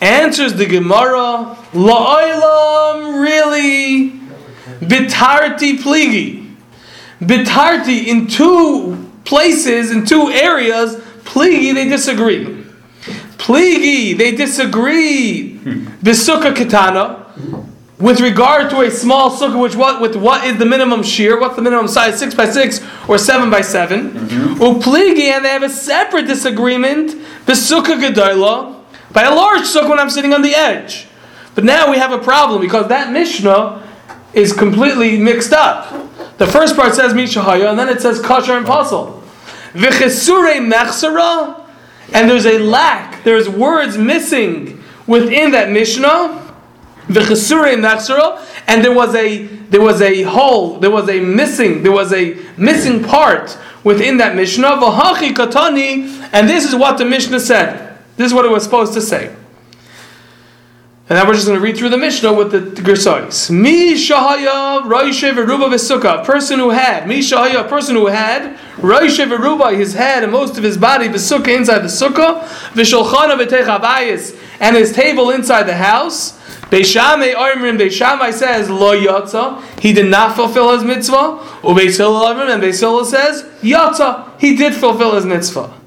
Answers 0.00 0.54
the 0.54 0.66
Gemara, 0.66 1.56
La'olam, 1.72 3.22
really, 3.22 4.10
Bitarti 4.80 5.78
pligi. 5.78 6.54
Bitarti, 7.20 8.06
in 8.06 8.26
two 8.26 9.10
places, 9.24 9.90
in 9.90 10.04
two 10.04 10.30
areas, 10.30 10.96
pligi, 11.24 11.74
they 11.74 11.88
disagree. 11.88 12.64
Pligi, 13.38 14.16
they 14.16 14.32
disagree. 14.32 15.54
Hmm. 15.58 15.86
Bisukkah 16.02 16.54
katana, 16.54 17.26
with 18.00 18.20
regard 18.20 18.70
to 18.70 18.80
a 18.82 18.90
small 18.90 19.30
sukkah, 19.30 19.60
which 19.60 19.74
what 19.74 20.00
with 20.00 20.14
what 20.16 20.44
is 20.46 20.58
the 20.58 20.66
minimum 20.66 21.02
shear? 21.02 21.38
What's 21.38 21.56
the 21.56 21.62
minimum 21.62 21.88
size? 21.88 22.18
Six 22.18 22.34
by 22.34 22.48
six 22.48 22.80
or 23.08 23.18
seven 23.18 23.50
by 23.50 23.60
7 23.60 24.10
mm-hmm. 24.10 24.62
Upligi, 24.62 25.30
and 25.30 25.44
they 25.44 25.50
have 25.50 25.62
a 25.62 25.70
separate 25.70 26.26
disagreement. 26.26 27.10
Bisukkah 27.46 28.00
gedola, 28.00 28.82
by 29.12 29.22
a 29.22 29.34
large 29.34 29.62
sukkah 29.62 29.90
when 29.90 29.98
I'm 29.98 30.10
sitting 30.10 30.32
on 30.32 30.42
the 30.42 30.54
edge. 30.54 31.08
But 31.54 31.64
now 31.64 31.90
we 31.90 31.98
have 31.98 32.12
a 32.12 32.18
problem 32.18 32.60
because 32.60 32.88
that 32.88 33.12
Mishnah 33.12 33.82
is 34.32 34.52
completely 34.52 35.18
mixed 35.18 35.52
up. 35.52 35.92
The 36.38 36.46
first 36.46 36.76
part 36.76 36.94
says 36.94 37.14
Mishahaya, 37.14 37.70
and 37.70 37.78
then 37.78 37.88
it 37.88 38.00
says 38.00 38.20
Kasher 38.20 38.56
and 38.56 38.64
Puzzle. 38.64 39.24
V'chesure 39.72 40.72
mechsara, 40.72 41.64
and 42.12 42.30
there's 42.30 42.46
a 42.46 42.58
lack, 42.58 43.24
there's 43.24 43.48
words 43.48 43.98
missing 43.98 44.82
within 45.06 45.50
that 45.50 45.70
Mishnah. 45.70 46.47
V'chesure 47.08 47.74
mechsara, 47.76 48.44
and 48.66 48.84
there 48.84 48.94
was 48.94 49.14
a 49.14 49.46
there 49.70 49.80
was 49.80 50.00
a 50.00 50.22
hole, 50.22 50.78
there 50.78 50.90
was 50.90 51.08
a 51.08 51.20
missing, 51.20 51.82
there 51.82 51.92
was 51.92 52.12
a 52.12 52.34
missing 52.56 53.02
part 53.02 53.58
within 53.84 54.18
that 54.18 54.36
Mishnah. 54.36 54.76
V'hachi 54.76 55.32
katani, 55.34 56.28
and 56.32 56.48
this 56.48 56.64
is 56.64 56.74
what 56.74 56.98
the 56.98 57.04
Mishnah 57.04 57.40
said. 57.40 57.98
This 58.16 58.26
is 58.28 58.34
what 58.34 58.44
it 58.44 58.50
was 58.50 58.64
supposed 58.64 58.92
to 58.94 59.00
say. 59.00 59.34
And 61.10 61.16
now 61.16 61.26
we're 61.26 61.34
just 61.34 61.46
going 61.46 61.58
to 61.58 61.64
read 61.64 61.78
through 61.78 61.88
the 61.88 61.96
Mishnah 61.96 62.34
with 62.34 62.52
the 62.52 62.60
Gersois. 62.82 63.50
Mi 63.50 63.94
shahaya 63.94 64.82
roishe 64.82 65.32
v'ruba 65.32 65.70
v'sukkah. 65.70 66.22
Person 66.22 66.58
who 66.58 66.68
had, 66.68 67.08
mi 67.08 67.20
shahaya, 67.20 67.66
person 67.66 67.96
who 67.96 68.08
had, 68.08 68.58
roishe 68.76 69.26
v'ruba, 69.26 69.74
his 69.74 69.94
head 69.94 70.22
and 70.22 70.30
most 70.30 70.58
of 70.58 70.64
his 70.64 70.76
body, 70.76 71.08
v'sukkah, 71.08 71.56
inside 71.56 71.78
the 71.78 71.86
sukkah, 71.86 72.42
v'shulchana 72.74 73.42
v'tech 73.42 74.38
and 74.60 74.76
his 74.76 74.92
table 74.92 75.30
inside 75.30 75.62
the 75.62 75.76
house. 75.76 76.38
Beishamai 76.68 77.34
Oimrim, 77.34 77.78
Beishamai 77.78 78.30
says, 78.30 78.68
Lo 78.68 78.94
yatza, 78.94 79.62
he 79.80 79.94
did 79.94 80.10
not 80.10 80.36
fulfill 80.36 80.74
his 80.74 80.84
mitzvah. 80.84 81.38
Ubeis 81.62 81.96
Hillel 81.96 82.50
and 82.50 82.62
Beis 82.62 83.06
says, 83.06 83.44
Yatza, 83.62 84.38
he 84.38 84.54
did 84.54 84.74
fulfill 84.74 85.14
his 85.14 85.24
mitzvah. 85.24 85.77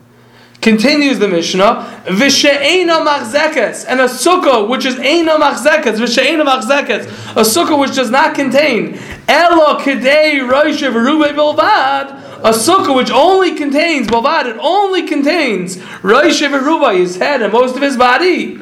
Continues 0.61 1.17
the 1.17 1.27
Mishnah, 1.27 2.03
Vishe'ena 2.05 3.03
machzekes, 3.03 3.83
and 3.87 3.99
a 3.99 4.05
sukkah 4.05 4.69
which 4.69 4.85
is 4.85 4.93
Eina 4.95 5.39
machzekes, 5.39 5.97
Vishe'ena 5.97 6.45
machzekes, 6.45 7.07
a 7.31 7.41
sukkah 7.41 7.79
which 7.79 7.95
does 7.95 8.11
not 8.11 8.35
contain 8.35 8.99
Elo 9.27 9.79
kedei 9.79 10.39
roishe 10.47 10.87
v'rubei 10.91 11.33
bilvad, 11.33 12.11
a 12.43 12.51
sukkah 12.51 12.95
which 12.95 13.09
only 13.09 13.55
contains, 13.55 14.07
bilvad, 14.07 14.45
it 14.45 14.57
only 14.59 15.07
contains 15.07 15.77
roishe 15.77 16.47
v'rubei, 16.47 16.99
his 16.99 17.15
head 17.15 17.41
and 17.41 17.51
most 17.51 17.75
of 17.75 17.81
his 17.81 17.97
body. 17.97 18.59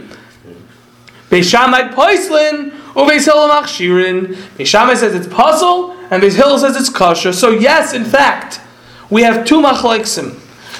Beishamai 1.29 1.93
poislin, 1.93 2.71
Ubeis 2.93 3.25
Hillel 3.25 3.49
machshirin. 3.49 4.35
Beishamai 4.57 4.95
says 4.95 5.13
it's 5.13 5.27
puzzle, 5.27 5.91
and 6.09 6.23
Beis 6.23 6.35
Hillel 6.35 6.59
says 6.59 6.75
it's 6.75 6.89
kosher. 6.89 7.33
So 7.33 7.51
yes, 7.51 7.93
in 7.93 8.05
fact, 8.05 8.61
we 9.09 9.21
have 9.23 9.45
two 9.45 9.61
machlaiksim. 9.61 10.39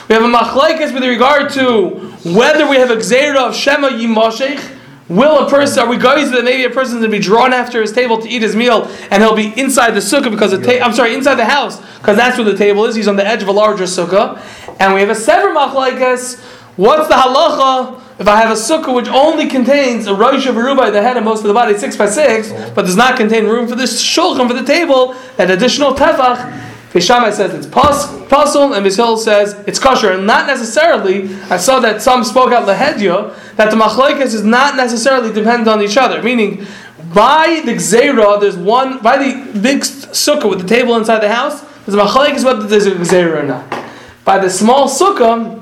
We 0.10 0.16
have 0.16 0.24
a 0.24 0.28
machlaikas 0.28 0.92
with 0.92 1.04
regard 1.04 1.52
to 1.52 1.90
whether 2.36 2.68
we 2.68 2.78
have 2.78 2.90
a 2.90 2.96
gzeira 2.96 3.48
of 3.48 3.56
Shema 3.56 3.90
Yimoshech. 3.90 4.78
Will 5.08 5.46
a 5.46 5.48
person, 5.48 5.84
are 5.84 5.88
we 5.88 5.98
going 5.98 6.32
that 6.32 6.44
maybe 6.44 6.64
a 6.64 6.70
person 6.72 6.96
is 6.98 7.02
going 7.02 7.12
to 7.12 7.18
be 7.18 7.24
drawn 7.24 7.54
after 7.54 7.80
his 7.80 7.92
table 7.92 8.20
to 8.20 8.28
eat 8.28 8.42
his 8.42 8.56
meal 8.56 8.90
and 9.12 9.22
he'll 9.22 9.36
be 9.36 9.54
inside 9.60 9.92
the 9.92 10.00
sukkah 10.00 10.32
because 10.32 10.50
the 10.50 10.84
I'm 10.84 10.94
sorry, 10.94 11.14
inside 11.14 11.36
the 11.36 11.46
house 11.46 11.80
because 12.00 12.18
that's 12.18 12.40
where 12.40 12.46
the 12.46 12.58
table 12.58 12.86
is. 12.86 12.96
He's 12.96 13.08
on 13.08 13.18
the 13.18 13.26
edge 13.26 13.44
of 13.44 13.50
a 13.50 13.52
larger 13.52 13.84
sukkah. 13.84 14.42
And 14.80 14.96
we 14.96 15.02
have 15.02 15.12
a 15.12 15.16
sever 15.16 15.50
machlaikas. 15.50 16.40
What's 16.76 17.08
the 17.08 17.14
halacha 17.14 18.02
if 18.20 18.28
I 18.28 18.38
have 18.38 18.50
a 18.50 18.60
sukkah 18.60 18.96
which 18.96 19.08
only 19.10 19.48
contains 19.48 20.08
a 20.08 20.16
rosh 20.16 20.48
of 20.48 20.56
aruba, 20.56 20.92
the 20.92 21.04
head 21.04 21.18
and 21.18 21.26
most 21.26 21.42
of 21.42 21.48
the 21.48 21.54
body, 21.54 21.78
six 21.78 21.96
by 21.96 22.08
six, 22.08 22.52
but 22.74 22.86
does 22.86 22.98
not 22.98 23.16
contain 23.16 23.46
room 23.46 23.68
for 23.68 23.76
the 23.76 23.84
shulchan 23.84 24.48
for 24.48 24.56
the 24.56 24.66
table, 24.66 25.14
that 25.38 25.52
additional 25.52 25.94
tefach? 25.94 26.69
Beishamai 26.92 27.32
says 27.32 27.54
it's 27.54 27.68
pos, 27.68 28.08
puzzle, 28.28 28.74
and 28.74 28.84
Bishil 28.84 29.18
says 29.18 29.54
it's 29.68 29.78
kosher. 29.78 30.12
And 30.14 30.26
not 30.26 30.48
necessarily, 30.48 31.34
I 31.46 31.58
saw 31.58 31.80
that 31.82 32.02
some 32.02 32.24
spoke 32.24 32.52
out 32.52 32.68
Lahedya, 32.68 33.56
that 33.58 33.70
the 33.70 33.78
machlekes 33.78 34.34
is 34.34 34.44
not 34.44 34.76
necessarily 34.76 35.32
dependent 35.32 35.68
on 35.68 35.84
each 35.84 35.98
other. 35.98 36.24
Meaning, 36.24 36.66
by 37.14 37.62
the 37.64 37.74
Gzeira, 37.74 38.40
there's 38.40 38.58
one, 38.58 39.02
by 39.04 39.18
the 39.18 39.60
big 39.60 39.82
sukkah 39.82 40.50
with 40.50 40.62
the 40.62 40.68
table 40.68 40.96
inside 40.96 41.20
the 41.20 41.34
house, 41.34 41.62
there's 41.86 41.94
a 41.94 42.04
machlekes 42.04 42.44
whether 42.44 42.64
there's 42.64 42.88
a 42.88 42.92
Gzeira 42.92 43.44
or 43.44 43.44
not. 43.44 43.86
By 44.26 44.40
the 44.40 44.50
small 44.50 44.88
sukkah, 44.88 45.60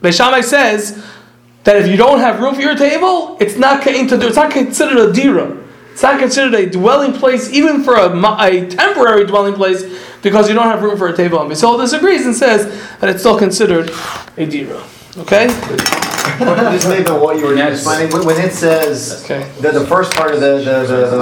Beishamai 0.00 0.44
says 0.44 1.04
that 1.64 1.76
if 1.76 1.88
you 1.88 1.96
don't 1.96 2.20
have 2.20 2.40
room 2.40 2.54
for 2.54 2.60
your 2.60 2.76
table, 2.76 3.36
it's 3.40 3.56
not. 3.56 3.84
It's 3.86 4.36
not 4.36 4.52
considered 4.52 4.98
a 4.98 5.12
dira. 5.12 5.64
It's 5.92 6.02
not 6.02 6.18
considered 6.18 6.54
a 6.54 6.68
dwelling 6.68 7.12
place, 7.12 7.50
even 7.52 7.84
for 7.84 7.94
a, 7.94 8.10
a 8.40 8.68
temporary 8.68 9.26
dwelling 9.26 9.54
place, 9.54 9.84
because 10.24 10.48
you 10.48 10.54
don't 10.54 10.66
have 10.66 10.82
room 10.82 10.98
for 10.98 11.06
a 11.08 11.16
table. 11.16 11.40
And 11.40 11.48
Beisol 11.50 11.78
disagrees 11.80 12.26
and 12.26 12.34
says 12.34 12.66
that 12.98 13.08
it's 13.10 13.20
still 13.20 13.38
considered 13.38 13.92
a 14.36 14.46
dira. 14.46 14.82
Okay. 15.18 15.46
Just 15.46 16.88
maybe 16.88 17.10
what 17.12 17.38
you 17.38 17.46
were 17.46 17.54
Yes. 17.54 17.74
explaining, 17.86 18.12
when 18.12 18.24
when 18.26 18.40
it 18.40 18.52
says, 18.52 19.22
Okay. 19.24 19.48
the, 19.60 19.70
the 19.70 19.86
first 19.86 20.12
part 20.14 20.34
of 20.34 20.40
the, 20.40 20.56
the, 20.58 20.86
the, 20.86 21.10
the 21.10 21.16